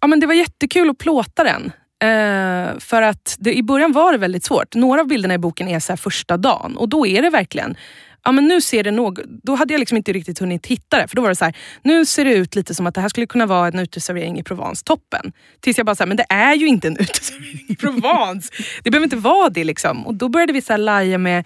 [0.00, 1.72] Ja, men det var jättekul att plåta den.
[2.02, 4.74] Uh, för att det, i början var det väldigt svårt.
[4.74, 7.76] Några av bilderna i boken är så första dagen och då är det verkligen
[8.24, 11.08] Ja, men nu ser det nog, då hade jag liksom inte riktigt hunnit hitta det.
[11.08, 13.08] För då var det så här, nu ser det ut lite som att det här
[13.08, 15.32] skulle kunna vara en uteservering i Provence, toppen.
[15.60, 18.52] Tills jag bara, så här, men det är ju inte en uteservering i Provence.
[18.82, 19.64] det behöver inte vara det.
[19.64, 20.06] Liksom.
[20.06, 21.44] Och då började vi så här laja med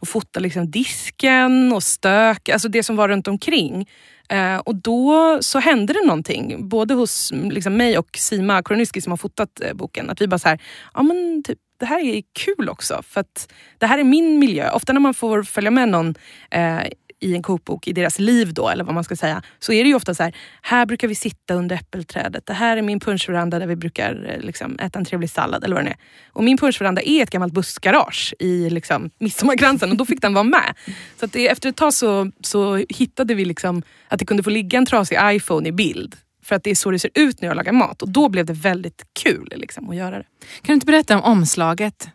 [0.00, 3.88] att fota liksom disken och stök, alltså det som var runt omkring.
[4.28, 9.00] Eh, och då så hände det någonting, både hos mm, liksom, mig och Sima Koroniski
[9.00, 10.10] som har fotat eh, boken.
[10.10, 10.62] Att vi bara så här,
[10.94, 13.02] ja men typ, det här är kul också.
[13.02, 14.70] För att det här är min miljö.
[14.70, 16.14] Ofta när man får följa med någon
[16.50, 16.80] eh,
[17.20, 19.88] i en kokbok, i deras liv då, eller vad man ska säga, så är det
[19.88, 22.46] ju ofta så här, här brukar vi sitta under äppelträdet.
[22.46, 25.76] Det här är min punschveranda där vi brukar eh, liksom, äta en trevlig sallad eller
[25.76, 25.96] vad det är.
[26.32, 30.44] Och min punschveranda är ett gammalt bussgarage i liksom, midsommarkransen och då fick den vara
[30.44, 30.74] med.
[31.20, 34.78] Så det, efter ett tag så, så hittade vi liksom att det kunde få ligga
[34.78, 36.16] en trasig iPhone i bild.
[36.44, 38.02] För att det är så det ser ut när jag lagar mat.
[38.02, 40.24] Och då blev det väldigt kul liksom, att göra det.
[40.62, 42.08] Kan du inte berätta om omslaget?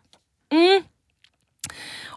[0.51, 0.83] Mm.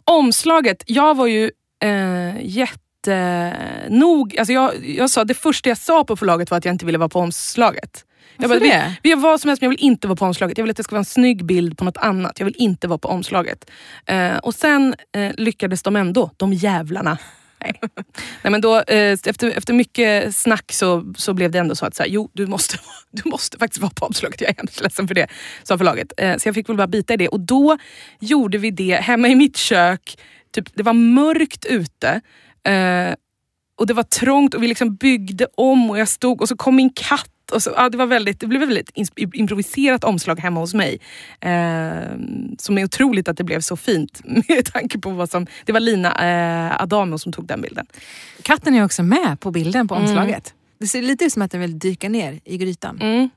[0.05, 1.51] Omslaget, jag var ju
[1.85, 4.37] eh, jättenog...
[4.39, 6.99] Alltså jag, jag sa, det första jag sa på förlaget var att jag inte ville
[6.99, 8.05] vara på omslaget.
[8.37, 8.97] Jag bara, det?
[9.03, 10.59] vi, vi vad som helst men jag vill inte vara på omslaget.
[10.59, 12.39] Jag vill att det ska vara en snygg bild på något annat.
[12.39, 13.71] Jag vill inte vara på omslaget.
[14.07, 17.19] Eh, och sen eh, lyckades de ändå, de jävlarna.
[17.61, 17.81] Nej.
[18.43, 21.95] Nej, men då, eh, efter, efter mycket snack så, så blev det ändå så att
[21.95, 22.77] så här, jo, du måste,
[23.11, 24.41] du måste faktiskt vara på omslaget.
[24.41, 25.27] Jag är hemskt ledsen för det,
[25.63, 26.13] sa förlaget.
[26.17, 27.29] Eh, så jag fick väl bara bita i det.
[27.29, 27.79] Och då
[28.21, 30.17] gjorde vi det hemma i mitt kök.
[30.55, 32.21] Typ, det var mörkt ute.
[32.67, 33.15] Eh,
[33.77, 36.77] och det var trångt och vi liksom byggde om och jag stod och så kom
[36.77, 37.31] min katt.
[37.53, 38.91] Och så, ja, det, var väldigt, det blev väldigt
[39.35, 40.99] improviserat omslag hemma hos mig.
[41.41, 42.11] Eh,
[42.59, 45.47] som är otroligt att det blev så fint med tanke på vad som...
[45.65, 46.09] Det var Lina
[46.69, 47.87] eh, Adamo som tog den bilden.
[48.43, 50.07] Katten är också med på bilden på Mm.
[50.09, 50.55] omslaget.
[50.79, 53.01] Det ser lite ut som att den vill dyka ner i grytan.
[53.01, 53.31] Mm.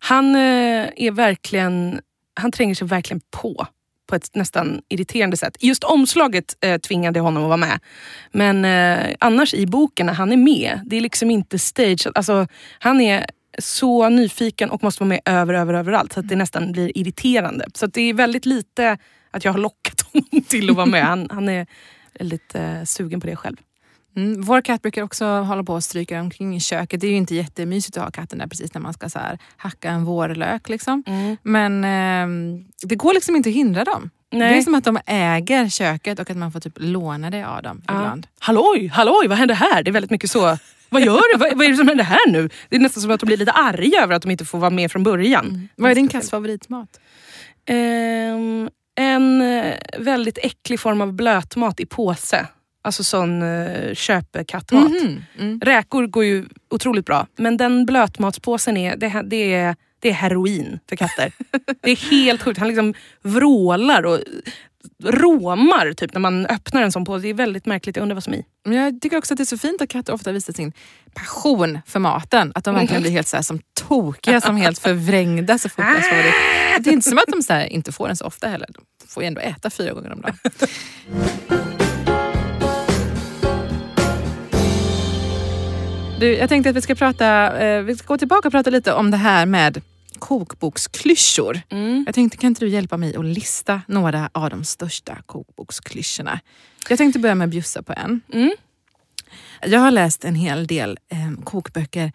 [0.00, 2.00] Han eh, är verkligen...
[2.34, 3.66] Han tränger sig verkligen på
[4.14, 5.56] på ett nästan irriterande sätt.
[5.60, 7.80] Just omslaget eh, tvingade honom att vara med.
[8.32, 12.06] Men eh, annars i boken när han är med, det är liksom inte stage.
[12.14, 12.46] Alltså,
[12.78, 13.26] han är
[13.58, 17.66] så nyfiken och måste vara med över, över, överallt så att det nästan blir irriterande.
[17.74, 18.98] Så att det är väldigt lite
[19.30, 21.04] att jag har lockat honom till att vara med.
[21.04, 21.66] Han, han är
[22.18, 23.56] väldigt eh, sugen på det själv.
[24.16, 24.42] Mm.
[24.42, 27.00] Vår katt brukar också hålla på och stryka omkring i köket.
[27.00, 29.38] Det är ju inte jättemysigt att ha katten där precis när man ska så här,
[29.56, 30.68] hacka en vårlök.
[30.68, 31.02] Liksom.
[31.42, 34.10] Men ehm, det går liksom inte att hindra dem.
[34.32, 34.52] Nej.
[34.52, 37.62] Det är som att de äger köket och att man får typ låna det av
[37.62, 37.94] dem Ja.
[37.94, 38.26] ibland.
[38.38, 39.82] Halloj, halloj, vad händer här?
[39.82, 40.58] Det är väldigt mycket så.
[40.88, 41.38] Vad gör du?
[41.38, 42.48] Vad, vad är det som händer här nu?
[42.68, 44.70] Det är nästan som att de blir lite arga över att de inte får vara
[44.70, 45.68] med från början.
[45.76, 47.00] Vad är din katts favoritmat?
[47.66, 52.46] Ehm, en eh, väldigt äcklig form av blötmat i påse.
[52.84, 54.90] Alltså sån uh, köpekattmat.
[54.90, 55.24] Mhm.
[55.38, 55.60] Mm.
[55.60, 60.78] Räkor går ju otroligt bra, men den blötmatspåsen är, det, det är, det är heroin
[60.88, 61.32] för katter.
[61.82, 62.58] det är helt sjukt.
[62.58, 64.20] Han liksom vrålar och
[65.04, 67.22] råmar typ, när man öppnar en sån påse.
[67.22, 67.96] Det är väldigt märkligt.
[67.96, 68.44] Jag undrar vad som är i.
[68.64, 70.72] Men jag tycker också att det är så fint att katter ofta visar sin
[71.14, 72.52] passion för maten.
[72.54, 76.08] Att de verkligen blir helt så här, som tokiga, som helt förvrängda så fort deras
[76.08, 76.34] favorit.
[76.80, 78.68] Det är inte som att de så här, inte får den så ofta heller.
[78.72, 80.38] De får ju ändå äta fyra gånger om dagen.
[86.18, 88.92] Du, jag tänkte att vi ska prata, eh, vi ska gå tillbaka och prata lite
[88.92, 89.82] om det här med
[90.18, 91.60] kokboksklyschor.
[92.06, 96.40] Jag tänkte, kan inte du hjälpa mig att lista några av de största kokboksklyschorna?
[96.88, 98.20] Jag tänkte börja med att bjussa på en.
[98.32, 98.52] Mm.
[99.62, 102.12] Jag har läst en hel del eh, kokböcker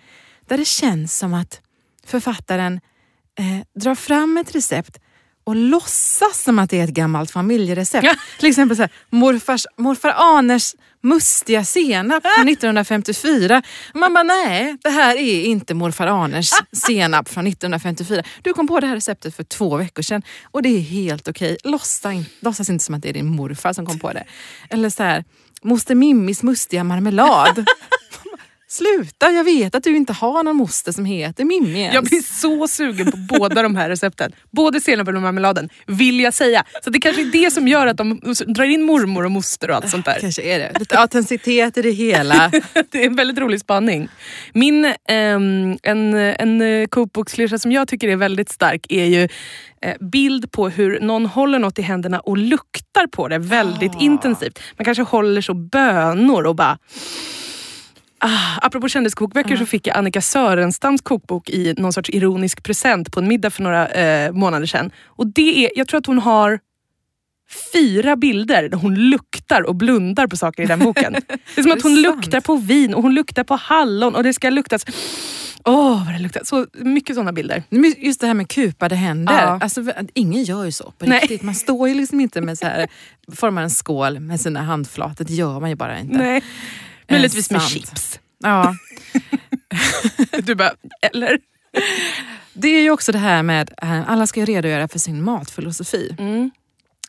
[0.47, 1.61] där det känns som att
[2.05, 2.79] författaren
[3.39, 4.99] eh, drar fram ett recept
[5.43, 8.05] och låtsas som att det är ett gammalt familjerecept.
[8.05, 8.15] Ja.
[8.39, 13.61] Till exempel så här, morfars, morfar Aners mustiga senap från 1954.
[13.93, 18.23] Man bara, nej, det här är inte morfar Aners senap från 1954.
[18.41, 21.57] Du kom på det här receptet för två veckor sedan och det är helt okej.
[21.63, 24.23] Låtsas, in, låtsas inte som att det är din morfar som kom på det.
[24.69, 25.23] Eller så här,
[25.61, 27.65] moster Mimmis mustiga marmelad.
[28.71, 31.95] Sluta, jag vet att du inte har någon moster som heter Mimmi ens.
[31.95, 34.31] Jag blir så sugen på båda de här recepten.
[34.51, 36.63] Både senapen och marmeladen, vill jag säga.
[36.83, 39.75] Så det kanske är det som gör att de drar in mormor och moster och
[39.75, 40.17] allt sånt där.
[40.19, 40.79] Kanske är det.
[40.79, 42.51] Lite autenticitet i det hela.
[42.91, 44.09] Det är en väldigt rolig spaning.
[44.53, 49.23] Min, ehm, en, en kokboksklyscha som jag tycker är väldigt stark är ju
[49.81, 54.59] eh, bild på hur någon håller något i händerna och luktar på det väldigt intensivt.
[54.77, 56.77] Man kanske håller så bönor och bara
[58.19, 63.19] Ah, apropå kändiskokböcker så fick jag Annika Sörenstams kokbok i någon sorts ironisk present på
[63.19, 64.91] en middag för några eh, månader sedan.
[65.05, 66.59] Och det är, jag tror att hon har
[67.73, 71.13] fyra bilder där hon luktar och blundar på saker i den boken.
[71.55, 74.33] Det är som att hon luktar på vin och hon luktar på hallon och det
[74.33, 74.85] ska luktas...
[75.65, 76.41] Åh, vad det luktar.
[76.43, 77.63] Så mycket sådana bilder.
[77.97, 79.33] Just det här med kupade händer.
[79.33, 79.59] Ja.
[79.61, 81.19] Alltså, ingen gör ju så på Nej.
[81.19, 81.41] riktigt.
[81.41, 82.87] Man står ju liksom inte med så här,
[83.35, 85.25] formar en skål med sina handflator.
[85.25, 86.17] Det gör man ju bara inte.
[86.17, 86.43] Nej.
[87.09, 88.19] Möjligtvis med chips.
[88.39, 88.75] Ja.
[90.43, 91.39] Du bara, eller?
[92.53, 96.15] Det är ju också det här med eh, alla ska ju redogöra för sin matfilosofi.
[96.19, 96.51] Mm.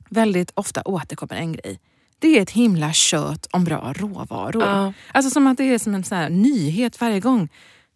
[0.09, 1.81] Väldigt ofta återkommer en grej.
[2.19, 4.63] Det är ett himla kött om bra råvaror.
[4.63, 4.93] Ja.
[5.13, 7.49] Alltså som att det är som en sån här nyhet varje gång.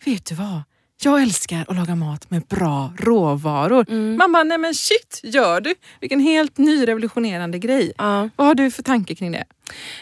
[0.04, 0.62] Vet du vad?
[1.04, 3.86] Jag älskar att laga mat med bra råvaror.
[3.88, 4.16] Mm.
[4.16, 5.74] Man bara, nej men shit, gör du?
[6.00, 7.92] Vilken helt ny revolutionerande grej.
[7.98, 8.28] Ja.
[8.36, 9.44] Vad har du för tanke kring det?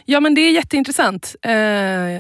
[0.05, 1.37] Ja men det är jätteintressant.
[1.43, 1.53] Eh,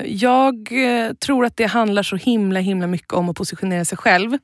[0.06, 4.38] jag eh, tror att det handlar så himla himla mycket om att positionera sig själv.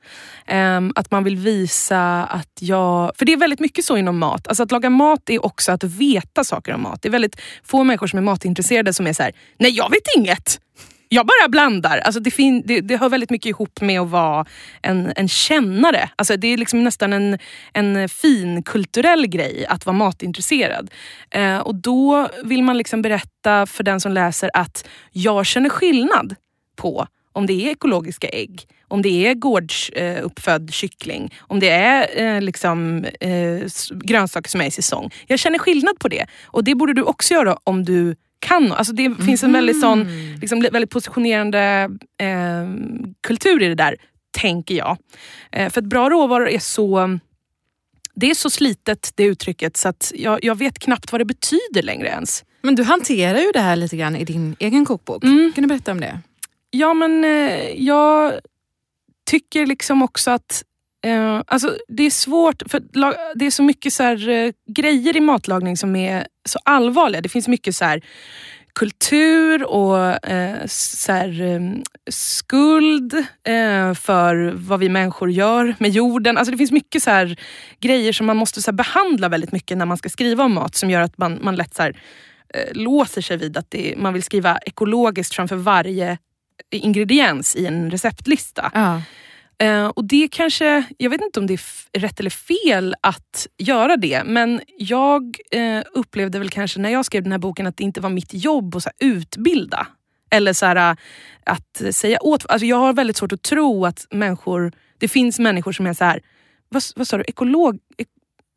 [0.47, 3.13] Eh, att man vill visa att jag...
[3.17, 4.49] För det är väldigt mycket så inom mat.
[4.49, 7.03] Alltså att laga mat är också att veta saker om mat.
[7.03, 10.17] Det är väldigt få människor som är matintresserade som är så här: nej jag vet
[10.17, 10.61] inget.
[11.09, 11.99] Jag bara blandar.
[11.99, 14.47] Alltså det, fin- det, det hör väldigt mycket ihop med att vara
[14.83, 16.11] en, en kännare.
[16.17, 17.39] Alltså det är liksom nästan en,
[17.73, 20.91] en fin kulturell grej att vara matintresserad.
[21.31, 26.35] Eh, och då vill man liksom berätta för den som läser att jag känner skillnad
[26.77, 32.41] på om det är ekologiska ägg, om det är gårdsuppfödd kyckling, om det är eh,
[32.41, 35.11] liksom, eh, grönsaker som är i säsong.
[35.27, 38.73] Jag känner skillnad på det och det borde du också göra om du kan.
[38.73, 40.07] Alltså det finns en väldigt, sån,
[40.41, 42.69] liksom, väldigt positionerande eh,
[43.21, 43.97] kultur i det där,
[44.31, 44.97] tänker jag.
[45.53, 47.19] Eh, för att bra råvaror är så
[48.21, 51.83] det är så slitet det uttrycket så att jag, jag vet knappt vad det betyder
[51.83, 52.45] längre ens.
[52.63, 55.25] Men du hanterar ju det här lite grann i din egen kokbok.
[55.25, 55.53] Mm.
[55.55, 56.21] Kan du berätta om det?
[56.71, 58.33] Ja men eh, jag
[59.31, 60.65] tycker liksom också att
[61.07, 62.83] eh, alltså, det är svårt, för
[63.35, 67.21] det är så mycket så här, eh, grejer i matlagning som är så allvarliga.
[67.21, 68.03] Det finns mycket så här
[68.79, 71.61] kultur och eh, så här, eh,
[72.11, 76.39] skuld eh, för vad vi människor gör med jorden.
[76.39, 77.41] Alltså det finns mycket så här,
[77.81, 80.75] grejer som man måste så här, behandla väldigt mycket när man ska skriva om mat
[80.75, 82.01] som gör att man, man lätt så här,
[82.55, 86.19] eh, låser sig vid att det, man vill skriva ekologiskt framför varje
[86.71, 88.71] ingrediens i en receptlista.
[88.75, 89.03] Ja.
[89.63, 93.97] Eh, och det kanske, jag vet inte om det är rätt eller fel att göra
[93.97, 97.85] det, men jag eh, upplevde väl kanske när jag skrev den här boken att det
[97.85, 99.87] inte var mitt jobb att så här, utbilda.
[100.31, 100.97] Eller så här, eh,
[101.45, 102.47] att säga åt.
[102.49, 106.05] Alltså jag har väldigt svårt att tro att människor, det finns människor som är så
[106.05, 106.21] här,
[106.69, 107.79] vad, vad sa du, ekolog?
[107.97, 108.09] Ek,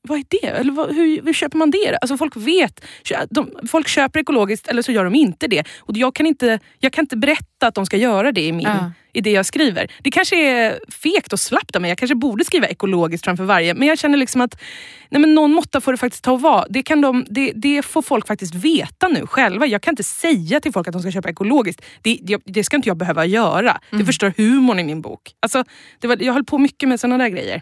[0.07, 0.47] vad är det?
[0.47, 1.97] Eller vad, hur, hur köper man det?
[2.01, 2.85] Alltså folk vet.
[3.29, 5.63] De, folk köper ekologiskt eller så gör de inte det.
[5.79, 8.65] Och jag kan inte, jag kan inte berätta att de ska göra det i, min,
[8.65, 8.91] Ja.
[9.13, 9.91] i det jag skriver.
[10.03, 11.89] Det kanske är fegt och slappt av mig.
[11.91, 13.73] Jag kanske borde skriva ekologiskt framför varje.
[13.73, 14.61] Men jag känner liksom att
[15.09, 16.65] nej men någon måtta får det faktiskt ta och vara.
[16.69, 19.65] Det, kan de, det, det får folk faktiskt veta nu själva.
[19.65, 21.81] Jag kan inte säga till folk att de ska köpa ekologiskt.
[22.01, 23.79] Det, det, det ska inte jag behöva göra.
[23.89, 25.21] Det förstör humorn i min bok.
[25.39, 25.63] Alltså,
[25.99, 27.61] det var, jag höll på mycket med sådana där grejer.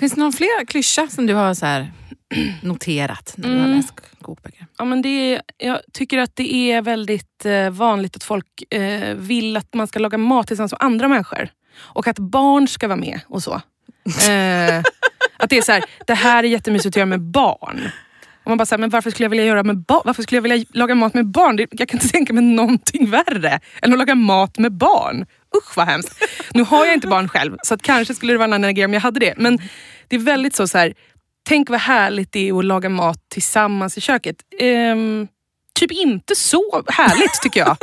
[0.00, 1.92] Finns det någon fler klyscha som du har så här
[2.62, 3.76] noterat när du har Mm.
[3.76, 4.66] läst kokböcker?
[4.78, 9.14] Ja, men det är, jag tycker att det är väldigt eh, vanligt att folk eh,
[9.14, 11.48] vill att man ska laga mat tillsammans med andra människor.
[11.78, 13.52] Och att barn ska vara med och så.
[14.30, 14.82] Eh,
[15.36, 17.80] att det är så här, det här är jättemysigt att göra med barn.
[18.44, 19.84] Och man bara så här, men varför skulle jag vilja göra med?
[20.04, 21.56] Varför skulle jag vilja laga mat med barn?
[21.56, 25.26] Det, jag kan inte tänka mig någonting värre än att laga mat med barn.
[25.56, 26.24] Usch vad hemskt.
[26.54, 28.84] Nu har jag inte barn själv, så att kanske skulle det vara en annan grej
[28.84, 29.34] om jag hade det.
[29.36, 29.58] Men
[30.08, 30.94] det är väldigt så, så här,
[31.48, 34.36] tänk vad härligt det är att laga mat tillsammans i köket.
[34.58, 35.28] Ehm,
[35.74, 37.76] typ inte så härligt tycker jag.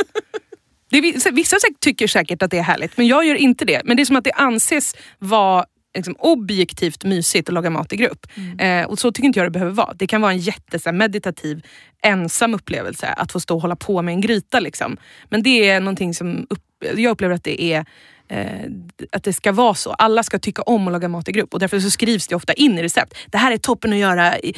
[0.89, 3.82] Det är, vissa- tycker säkert att det är härligt, men jag gör inte det.
[3.86, 7.95] Men det är som att det anses vara liksom, objektivt mysigt att laga mat i
[7.95, 8.27] grupp.
[8.60, 9.93] Eh, och Så tycker inte jag det behöver vara.
[9.93, 11.65] Det kan vara en jätte så här, meditativ,
[12.03, 14.60] ensam upplevelse att få stå och hålla på med en gryta.
[14.60, 14.97] Liksom.
[15.30, 17.85] Men det är någonting som upp, jag upplever att det är
[18.27, 18.71] eh,
[19.11, 19.91] att det ska vara så.
[19.91, 22.53] Alla ska tycka om att laga mat i grupp och därför så skrivs det ofta
[22.53, 23.17] in i recept.
[23.27, 24.53] Det här är toppen att göra i,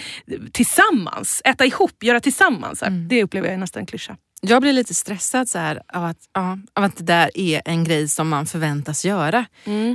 [0.51, 1.41] tillsammans.
[1.45, 2.81] Äta ihop, göra tillsammans.
[2.81, 2.89] Här.
[2.89, 4.17] Det upplever jag är nästan en klyscha.
[4.41, 7.83] Jag blir lite stressad så här, av, att, ja, av att det där är en
[7.83, 9.45] grej som man förväntas göra.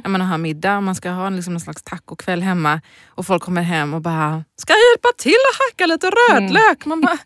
[0.04, 3.42] När man har middag och man ska ha liksom någon slags tacokväll hemma och folk
[3.42, 7.18] kommer hem och bara “ska jag hjälpa till att hacka lite rödlök?” Man bara,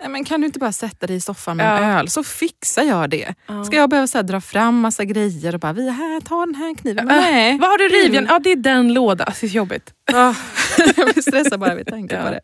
[0.00, 1.98] Nej, men kan du inte bara sätta dig i soffan med en Ja.
[1.98, 3.34] öl så fixar jag det.
[3.66, 6.54] Ska jag behöva så här, dra fram massa grejer och bara “vi här, ta den
[6.54, 7.06] här kniven”?
[7.06, 7.58] Men nej.
[7.58, 8.26] Vad har du rivjärn?
[8.28, 9.32] Ja, det är den lådan.
[9.40, 9.94] Det är jobbigt.
[10.12, 10.34] Ah,
[10.96, 12.40] jag blir stressad bara vid tanken på det.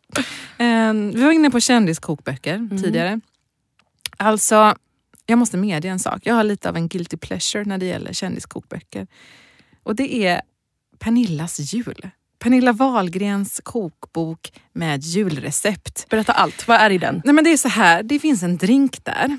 [0.65, 3.21] Eh, vi var inne på kändiskokböcker tidigare.
[4.17, 4.75] Alltså,
[5.27, 6.21] jag måste medge en sak.
[6.25, 9.07] Jag har lite av en guilty pleasure när det gäller kändiskokböcker.
[9.83, 10.41] Och det är
[10.99, 12.09] Pernillas jul.
[12.43, 16.09] Pernilla Wahlgrens kokbok med julrecept.
[16.09, 16.69] Berätta allt.
[16.69, 17.23] Vad är i den?
[17.25, 19.39] Nej men det är så här, det finns en drink där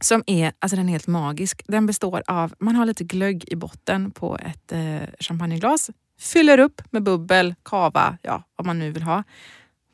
[0.00, 1.62] som är, alltså den är helt magisk.
[1.66, 5.90] Den består av, man har lite glögg i botten på ett eh, champagneglas,
[6.20, 9.24] fyller upp med bubbel, kava, ja vad man nu vill ha.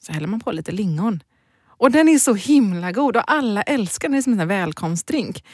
[0.07, 1.22] Så häller man på lite lingon.
[1.66, 4.12] Och den är så himla god och alla älskar den.
[4.12, 5.44] Det är som en välkomstdrink.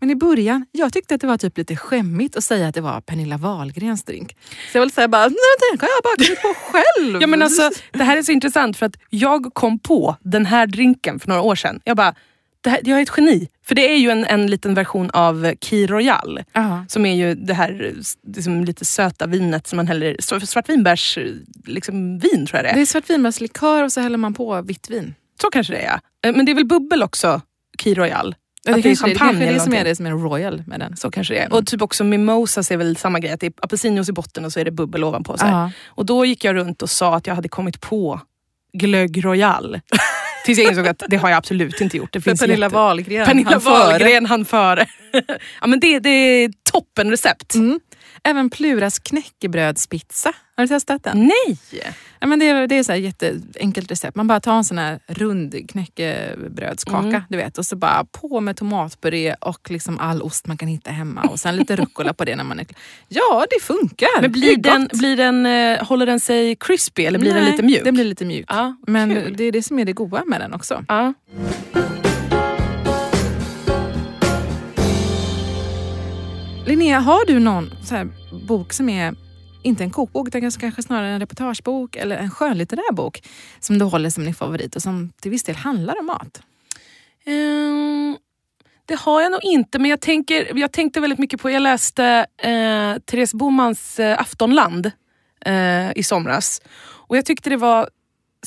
[0.00, 2.80] Men i början, jag tyckte att det var typ lite skämmigt att säga att det
[2.80, 4.36] var Pernilla Wahlgrens drink.
[4.72, 5.36] Så jag vill säga bara, den
[5.80, 7.18] har jag bara kommit på själv.
[7.20, 10.66] Ja, men alltså, det här är så intressant för att jag kom på den här
[10.66, 11.80] drinken för några år sedan.
[11.84, 12.14] Jag bara,
[12.66, 13.48] här, jag är ett geni.
[13.64, 16.40] För det är ju en, en liten version av Key Royal.
[16.52, 16.84] Ja.
[16.88, 17.94] Som är ju det här
[18.26, 21.18] liksom, lite söta vinet som man häller, svartvinbärs
[21.66, 22.74] liksom, vin tror jag det är.
[22.74, 25.14] Det är svartvinbärslikör och så häller man på vitt vin.
[25.40, 26.28] Så kanske det är ja.
[26.28, 27.40] Eh, Men det är väl bubbel också,
[27.78, 28.34] Key Royal?
[28.64, 30.62] Ja, Att det, kanske, det, champagne kanske är det som är det som är royal
[30.66, 30.96] med den.
[30.96, 31.52] Så kanske det är.
[31.52, 34.52] Och typ också mimosas är väl samma grej, att det är apelsinjuice i botten och
[34.52, 35.38] så är det bubbel ovanpå.
[35.38, 35.46] Så.
[35.46, 35.70] Ja.
[35.86, 38.20] Och då gick jag runt och sa att jag hade kommit på
[38.72, 39.80] glögg royal.
[40.46, 42.12] Tills jag insåg att det har jag absolut inte gjort.
[42.12, 43.26] Det finns Pernilla jätte- Wahlgren.
[43.26, 43.60] Pernilla han.
[43.60, 44.86] Wahlgren han före.
[45.60, 47.54] ja, men det, det är toppen recept.
[47.54, 47.80] Mm.
[48.24, 50.32] Även Pluras knäckebrödspizza.
[50.56, 51.18] Har du testat den?
[51.26, 51.58] Nej!
[52.22, 54.16] Ja, men det är, det är så här jätteenkelt recept.
[54.16, 57.22] Man bara tar en sån här rund knäckebrödskaka Mm.
[57.28, 60.90] du vet, och så bara på med tomatpuré och liksom all ost man kan hitta
[60.90, 62.78] hemma och sen lite rucola på det när man är klar.
[63.08, 64.20] Ja, det funkar.
[64.20, 67.62] Men blir den, blir den, eh, håller den sig crispy eller blir den Nej, lite
[67.62, 67.84] mjuk?
[67.84, 68.46] Den blir lite mjuk.
[68.48, 69.34] Ja, Men kul.
[69.36, 70.84] det är det som är det goda med den också.
[70.88, 71.14] Ja.
[76.66, 78.08] Linnea, har du någon så
[78.48, 79.14] bok som är
[79.62, 83.22] inte en kokbok utan kanske, kanske snarare en reportagebok eller en skönlitterär bok
[83.60, 86.42] som du håller som din favorit och som till viss del handlar om mat?
[87.26, 88.16] Um,
[88.90, 91.50] det har jag nog inte, men jag, tänker, jag tänkte väldigt mycket på...
[91.50, 94.90] Jag läste eh, Therese Bomans eh, Aftonland
[95.46, 96.62] eh, i somras.
[96.80, 97.88] Och jag tyckte det var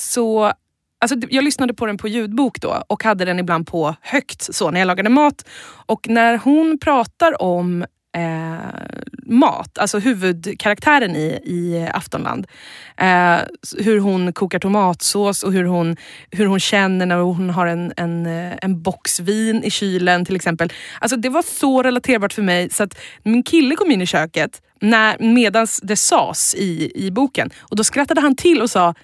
[0.00, 0.52] så...
[1.00, 4.70] Alltså, jag lyssnade på den på ljudbok då och hade den ibland på högt så
[4.70, 5.48] när jag lagade mat.
[5.86, 8.58] Och när hon pratar om eh,
[9.26, 12.46] mat, alltså huvudkaraktären i, i Aftonland.
[12.96, 13.38] Eh,
[13.78, 15.96] hur hon kokar tomatsås och hur hon,
[16.30, 20.36] hur hon känner när hon har en, en, eh, en box vin i kylen till
[20.36, 20.72] exempel.
[21.00, 24.62] Alltså det var så relaterbart för mig så att min kille kom in i köket
[24.80, 28.94] medan medans det sades i, i boken och då skrattade han till och sa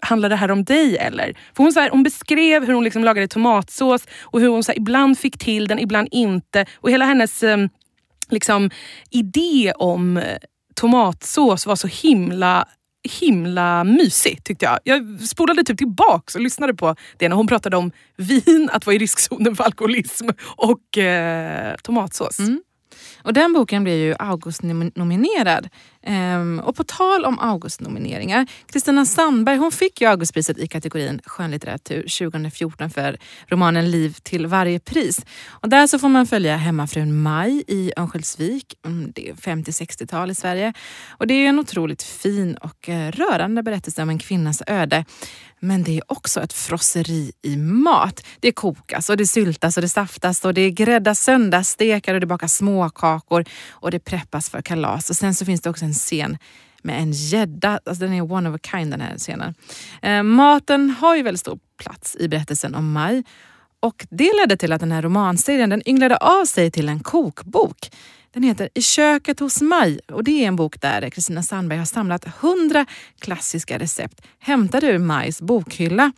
[0.00, 1.34] handlar det här om dig eller?
[1.56, 4.72] För hon, så här, hon beskrev hur hon liksom lagade tomatsås och hur hon så
[4.72, 6.66] här, ibland fick till den, ibland inte.
[6.74, 7.56] Och hela hennes eh,
[8.32, 8.70] liksom,
[9.10, 10.38] idé om eh,
[10.74, 12.68] tomatsås var så himla
[13.20, 14.78] himla mysig tyckte jag.
[14.84, 18.96] Jag spolade typ tillbaks och lyssnade på det när hon pratade om vin, att vara
[18.96, 22.38] i riskzonen för alkoholism och eh, tomatsås.
[22.38, 22.62] Mm.
[23.22, 25.68] Och den boken blev ju August-nominerad.
[26.06, 32.02] Ehm, och på tal om Augustnomineringar, Kristina Sandberg hon fick ju Augustpriset i kategorin skönlitteratur
[32.02, 33.16] 2014 för
[33.48, 35.20] romanen Liv till varje pris.
[35.48, 38.74] Och där så får man följa hemmafrun Maj i Örnsköldsvik.
[38.86, 40.72] Mm, det är 50-60-tal i Sverige.
[41.10, 45.04] Och det är en otroligt fin och eh, rörande berättelse om en kvinnas öde.
[45.64, 48.26] Men det är också ett frosseri i mat.
[48.40, 52.54] Det kokas och det syltas och det saftas och det gräddas söndagsstekar och det bakas
[52.54, 55.10] småkakor och det preppas för kalas.
[55.10, 56.38] Och sen så finns det också en scen
[56.82, 57.80] med en gädda.
[57.84, 59.54] Alltså den är one of a kind den här scenen.
[60.02, 63.24] Eh, maten har ju väldigt stor plats i berättelsen om Maj.
[63.80, 67.90] Och det ledde till att den här romanserien den ynglade av sig till en kokbok.
[68.34, 71.86] Den heter I köket hos Maj och det är en bok där Kristina Sandberg har
[71.86, 72.86] samlat 100
[73.18, 76.12] klassiska recept hämtade ur Majs bokhylla.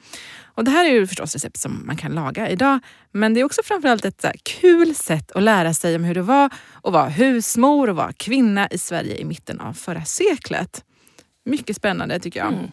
[0.44, 2.78] Och det här är ju förstås recept som man kan laga idag,
[3.12, 6.22] men det är också framförallt ett här kul sätt att lära sig om hur det
[6.22, 6.50] var
[6.82, 10.84] att vara husmor och vara kvinna i Sverige i mitten av förra seklet.
[11.44, 12.52] Mycket spännande tycker jag.
[12.52, 12.70] Mm.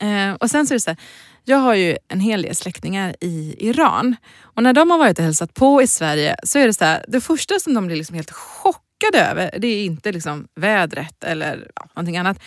[0.00, 0.98] Eh, och sen så är det så här,
[1.44, 5.24] jag har ju en hel del släktingar i Iran och när de har varit och
[5.24, 8.14] hälsat på i Sverige så är det så här, det första som de blir liksom
[8.16, 12.38] helt chockade över, det är inte liksom vädret eller ja, någonting annat.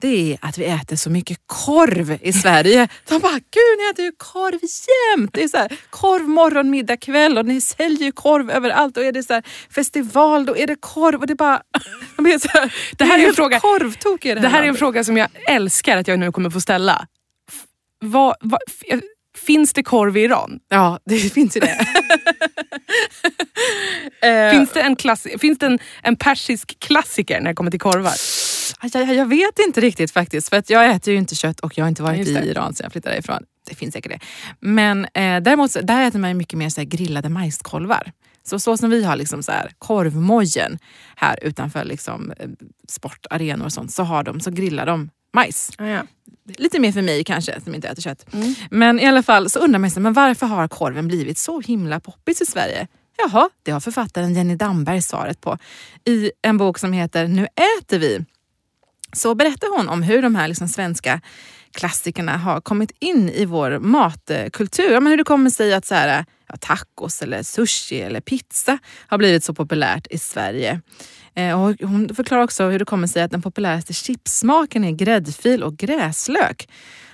[0.00, 2.88] Det är att vi äter så mycket korv i Sverige.
[3.08, 4.58] De bara, gud ni äter ju korv
[5.16, 5.30] jämt.
[5.34, 8.96] Det är så här, korv morgon, middag, kväll och ni säljer ju korv överallt.
[8.96, 11.20] Och är det så här, festival, då är det korv.
[11.20, 11.62] Och det är bara,
[12.16, 14.54] de blir så här, Det här är en helt fråga- korvtokiga i det Det här
[14.58, 14.78] är en landet.
[14.78, 17.06] fråga som jag älskar att jag nu kommer få ställa.
[18.10, 19.00] Vad, vad, f-
[19.46, 20.60] finns det korv i Iran?
[20.68, 21.86] Ja, det finns ju det.
[24.22, 27.80] Eh, Finns det, en, klass, finns det en, en persisk klassiker när det kommer till
[27.80, 28.12] korvar?
[28.92, 31.84] jag, jag vet inte riktigt faktiskt, för att jag äter ju inte kött och jag
[31.84, 32.32] har inte varit i.
[32.50, 33.42] Iran sedan jag flyttade därifrån.
[33.68, 34.18] Det finns säkert det.
[34.60, 38.12] Men eh, däremot så, där äter man mycket mer så grillade majskolvar.
[38.42, 40.78] Så, så som vi har liksom så här korvmojen
[41.16, 42.48] här utanför liksom, eh,
[42.88, 45.70] sportarenor och sånt, så, har de, så grillar de majs.
[45.78, 46.02] Ah, ja.
[46.46, 48.34] Lite mer för mig kanske, som inte äter kött.
[48.34, 48.54] Mm.
[48.70, 52.00] Men i alla fall så undrar man sig, men varför har korven blivit så himla
[52.00, 52.86] poppis i Sverige?
[53.18, 55.58] Jaha, det har författaren Jenny Damberg svaret på.
[56.04, 57.46] I en bok som heter Nu
[57.80, 58.24] äter vi
[59.12, 61.20] så berättar hon om hur de här liksom svenska
[61.70, 64.92] klassikerna har kommit in i vår matkultur.
[64.92, 68.78] Ja, men hur det kommer sig att så här, ja, tacos, eller sushi eller pizza
[69.06, 70.80] har blivit så populärt i Sverige.
[71.36, 75.62] Eh, och hon förklarar också hur det kommer sig att den populäraste chipssmaken är gräddfil
[75.62, 76.68] och gräslök.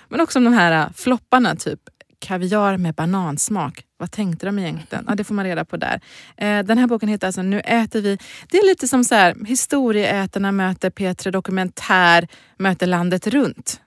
[0.08, 1.80] Men också om de här eh, flopparna, typ
[2.18, 3.84] kaviar med banansmak.
[3.98, 5.04] Vad tänkte de egentligen?
[5.08, 6.00] Ja, det får man reda på där.
[6.36, 8.18] Eh, den här boken heter alltså Nu äter vi.
[8.50, 13.81] Det är lite som så här, historieätarna möter P3 Dokumentär, möter landet runt.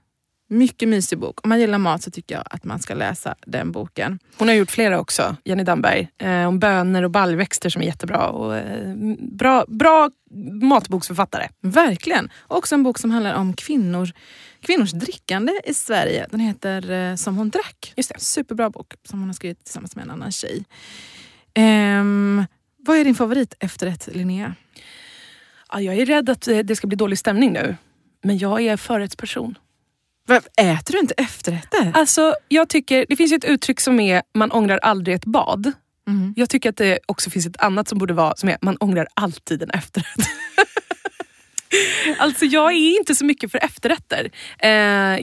[0.55, 1.39] Mycket mysig bok.
[1.43, 4.19] Om man gillar mat så tycker jag att man ska läsa den boken.
[4.37, 6.07] Hon har gjort flera också, Jenny Damberg.
[6.17, 8.27] Eh, om bönor och baljväxter som är jättebra.
[8.29, 10.09] Och, eh, bra, bra
[10.61, 11.49] matboksförfattare.
[11.61, 12.29] Verkligen.
[12.37, 14.11] Och också en bok som handlar om kvinnor,
[14.61, 16.27] kvinnors drickande i Sverige.
[16.31, 17.93] Den heter eh, Som hon drack.
[17.95, 18.19] Just det.
[18.19, 20.65] Superbra bok som hon har skrivit tillsammans med en annan tjej.
[21.53, 22.45] Ehm,
[22.77, 24.55] vad är din favorit efterrätt, Linnea?
[25.71, 27.75] Ja, jag är rädd att eh, det ska bli dålig stämning nu.
[28.23, 29.55] Men jag är förrättsperson.
[30.57, 31.91] Äter du inte efterrätter?
[31.93, 35.71] Alltså, jag tycker, det finns ett uttryck som är man ångrar aldrig ett bad.
[36.07, 36.33] Mm.
[36.35, 39.07] Jag tycker att det också finns ett annat som borde vara som är man ångrar
[39.13, 40.27] alltid en efterrätt.
[42.17, 44.31] alltså jag är inte så mycket för efterrätter.
[44.59, 44.69] Eh,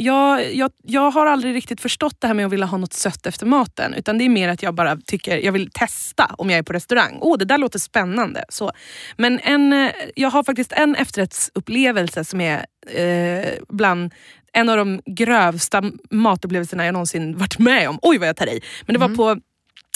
[0.02, 3.26] jag, jag, jag har aldrig riktigt förstått det här med att vilja ha något sött
[3.26, 3.94] efter maten.
[3.94, 6.72] Utan det är mer att jag bara tycker jag vill testa om jag är på
[6.72, 7.18] restaurang.
[7.20, 8.44] Åh, oh, det där låter spännande.
[8.48, 8.72] Så.
[9.16, 14.12] Men en, eh, jag har faktiskt en efterrättsupplevelse som är eh, bland
[14.52, 17.98] en av de grövsta matupplevelserna jag någonsin varit med om.
[18.02, 18.60] Oj vad jag tar i.
[18.86, 19.36] Men det var på eh,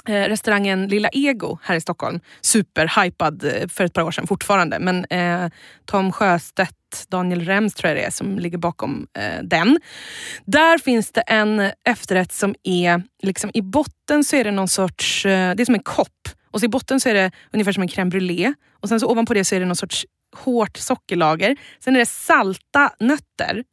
[0.09, 2.21] Eh, restaurangen Lilla Ego här i Stockholm.
[2.41, 4.79] Superhypad eh, för ett par år sedan fortfarande.
[4.79, 5.51] Men eh,
[5.85, 9.79] Tom Sjöstedt, Daniel Rems tror jag det är, som ligger bakom eh, den.
[10.45, 15.27] Där finns det en efterrätt som är, liksom, i botten så är det någon sorts,
[15.27, 16.29] eh, det är som en kopp.
[16.51, 18.55] Och så i botten så är det ungefär som en crème brûlée.
[18.81, 21.57] Och sen så ovanpå det så är det någon sorts hårt sockerlager.
[21.81, 23.65] Sen är det salta nötter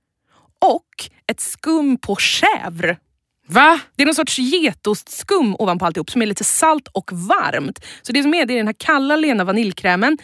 [0.61, 2.97] och ett skum på chèvre.
[3.47, 3.79] Va?
[3.95, 7.85] Det är någon sorts getostskum ovanpå alltihop som är lite salt och varmt.
[8.01, 10.17] Så det som är det är den här kalla lena vaniljkrämen,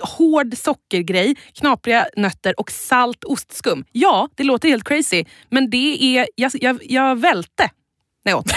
[0.00, 3.84] hård sockergrej, knapriga nötter och salt ostskum.
[3.92, 6.28] Ja, det låter helt crazy, men det är...
[6.34, 7.70] Jag, jag, jag välte
[8.24, 8.52] när jag åt.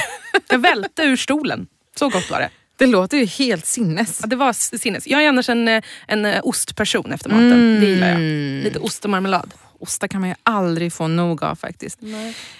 [0.49, 1.67] Jag välte ur stolen.
[1.95, 2.49] Så gott var det.
[2.77, 4.19] Det låter ju helt sinnes.
[4.21, 5.07] Ja, det var sinnes.
[5.07, 7.79] Jag är annars en, eh, en eh, ostperson efter maten.
[7.79, 8.19] Det gillar jag.
[8.63, 9.53] Lite ost och marmelad.
[9.79, 11.99] Ostar kan man ju aldrig få nog av faktiskt.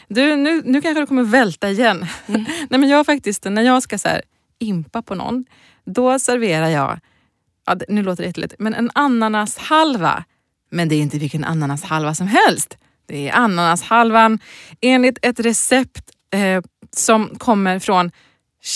[0.08, 2.06] Du, nu, nu kanske du kommer välta igen.
[2.28, 2.46] Mm.
[2.70, 4.22] Nej, men jag faktiskt, när jag ska så här,
[4.60, 5.46] impa på någon,
[5.86, 7.00] då serverar jag,
[7.66, 10.24] ja, nu låter det jättelätt, men en ananashalva.
[10.70, 12.78] Men det är inte vilken ananashalva som helst.
[13.06, 14.40] Det är ananashalvan
[14.82, 18.12] enligt ett recept eh, som kommer från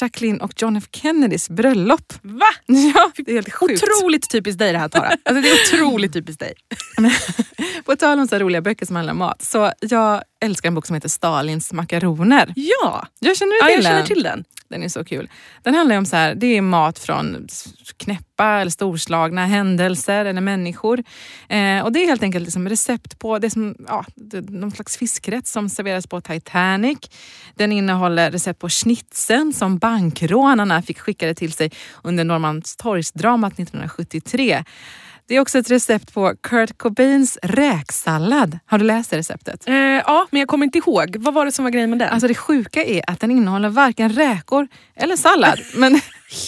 [0.02, 2.14] Jacqueline och John F Kennedys bröllop.
[2.22, 2.46] Va?
[2.96, 3.84] Ja, det är helt sjukt.
[3.84, 5.08] Otroligt typiskt dig det här Tara.
[5.26, 6.54] Alltså, det är otroligt typiskt dig.
[7.86, 9.42] På tal om så här roliga böcker som handlar om mat.
[9.42, 12.54] Så jag älskar en bok som heter Stalins makaroner.
[12.56, 14.44] Ja, Jag känner ja till jag känner till den.
[14.70, 15.30] Den är så kul.
[15.64, 17.48] Den handlar om så här, det är mat från
[17.98, 21.04] knäppa eller storslagna händelser eller människor.
[21.50, 24.06] Eh, och Det är helt enkelt liksom recept på det som, ja,
[24.48, 26.98] någon slags fiskrätt som serveras på Titanic.
[27.56, 31.72] Den innehåller recept på schnitzeln som bankrånarna fick skickade till sig
[32.04, 34.64] under Norrmalmstorgsdramat 1973.
[35.32, 38.60] Det är också ett recept på Kurt Cobains räksallad.
[38.66, 39.68] Har du läst det receptet?
[39.68, 41.16] Eh, ja, men jag kommer inte ihåg.
[41.20, 42.10] Vad var det som var grejen med den?
[42.10, 46.02] Alltså det sjuka är att den innehåller varken räkor eller sallad, men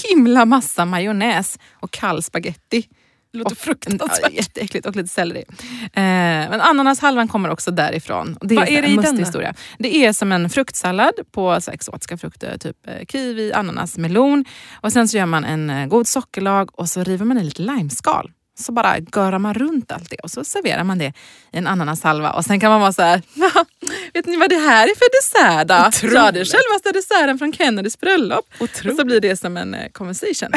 [0.10, 2.88] himla massa majonnäs och kall spaghetti.
[3.32, 4.20] det låter och, fruktansvärt.
[4.22, 5.44] Ja, jätteäckligt och lite selleri.
[5.84, 8.38] Eh, men ananashalvan kommer också därifrån.
[8.42, 9.26] Det Vad så är det en i den mustig då?
[9.26, 9.54] historia.
[9.80, 14.46] Det är som en fruktsallad på så exotiska frukter, typ eh, kiwi, ananas, melon.
[14.82, 17.62] Och sen så gör man en eh, god sockerlag och så river man i lite
[17.62, 18.32] limeskal.
[18.56, 21.06] Så bara görar man runt allt det och så serverar man det
[21.52, 22.32] i en ananashalva.
[22.32, 23.66] Och sen kan man vara så här, "Va?
[24.14, 25.88] vet ni vad det här är för dessert då?
[25.88, 26.16] Otroligt.
[26.16, 28.46] Ja, det är självaste desserten från Kennedys bröllop.
[28.60, 28.94] Otroligt.
[28.94, 30.50] Och så blir det som en eh, conversation.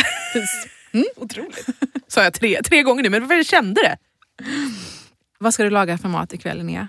[1.16, 1.66] Otroligt.
[2.08, 3.96] Sa jag tre, tre gånger nu, men jag kände det.
[5.38, 6.88] vad ska du laga för mat ikväll Linnea?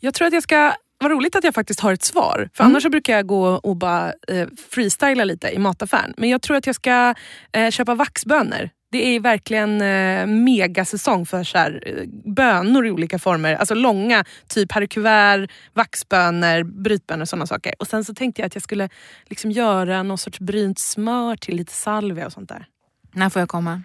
[0.00, 0.72] Jag tror att jag ska...
[0.98, 2.48] Vad roligt att jag faktiskt har ett svar.
[2.54, 2.72] För Mm.
[2.72, 6.14] annars brukar jag gå och bara eh, freestyla lite i mataffären.
[6.16, 7.14] Men jag tror att jag ska
[7.52, 8.70] eh, köpa vaxbönor.
[8.94, 13.54] Det är verkligen eh, megasäsong för så här, eh, bönor i olika former.
[13.54, 17.74] Alltså långa, typ haricuvert, vaxbönor, brytbönor och sådana saker.
[17.78, 18.88] Och sen så tänkte jag att jag skulle
[19.26, 22.66] liksom göra någon sorts brynt smör till lite salvia och sånt där.
[23.12, 23.82] När får jag komma?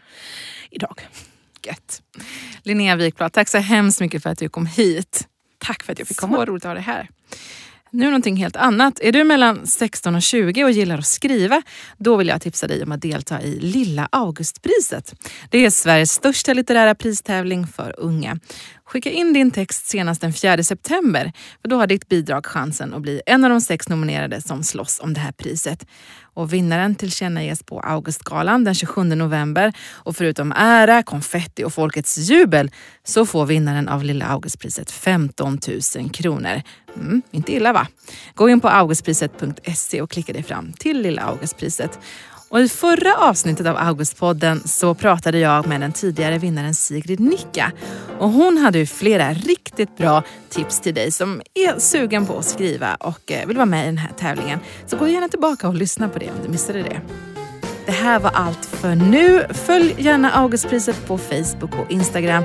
[0.72, 1.02] Idag.
[1.66, 2.02] Gött.
[2.64, 5.28] Linnea Wikblad, tack så hemskt mycket för att du kom hit.
[5.58, 6.46] Tack för att jag fick Så komma.
[6.46, 7.08] roligt att ha dig här.
[7.92, 9.00] Nu någonting helt annat.
[9.00, 11.62] Är du mellan 16 och 20 och gillar att skriva,
[11.98, 15.14] då vill jag tipsa dig om att delta i Lilla Augustpriset.
[15.50, 18.40] Det är Sveriges största litterära pristävling för unga.
[18.90, 21.32] Skicka in din text senast den 4 september,
[21.62, 25.00] för då har ditt bidrag chansen att bli en av de sex nominerade som slåss
[25.00, 25.86] om det här priset.
[26.34, 29.74] Och vinnaren tillkännages på Augustgalan den 27 november.
[29.92, 32.72] Och förutom ära, konfetti och folkets jubel
[33.04, 35.60] så får vinnaren av Lilla Augustpriset 15
[35.98, 36.62] 000 kronor.
[36.96, 37.88] Mm, inte illa va?
[38.36, 42.00] Gå in på augustpriset.se och klicka dig fram till Lilla Augustpriset.
[42.50, 47.72] Och I förra avsnittet av Augustpodden så pratade jag med den tidigare vinnaren Sigrid Nicka.
[48.20, 52.46] Och hon hade ju flera riktigt bra tips till dig som är sugen på att
[52.46, 54.60] skriva och eh, vill vara med i den här tävlingen.
[54.88, 57.02] Så gå gärna tillbaka och lyssna på det om du missade det.
[57.86, 59.46] Det här var allt för nu.
[59.50, 62.44] Följ gärna Augustpriset på Facebook och Instagram.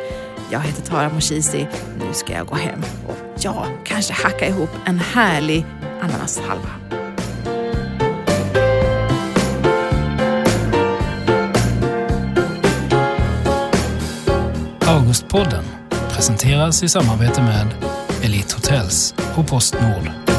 [0.50, 1.68] Jag heter Tara Moshizi.
[1.98, 5.66] Nu ska jag gå hem och ja, kanske hacka ihop en härlig
[6.00, 6.70] ananashalva.
[14.86, 15.64] Augustpodden
[16.12, 17.66] presenteras i samarbete med
[18.24, 20.33] Elite Hotels och Postnord.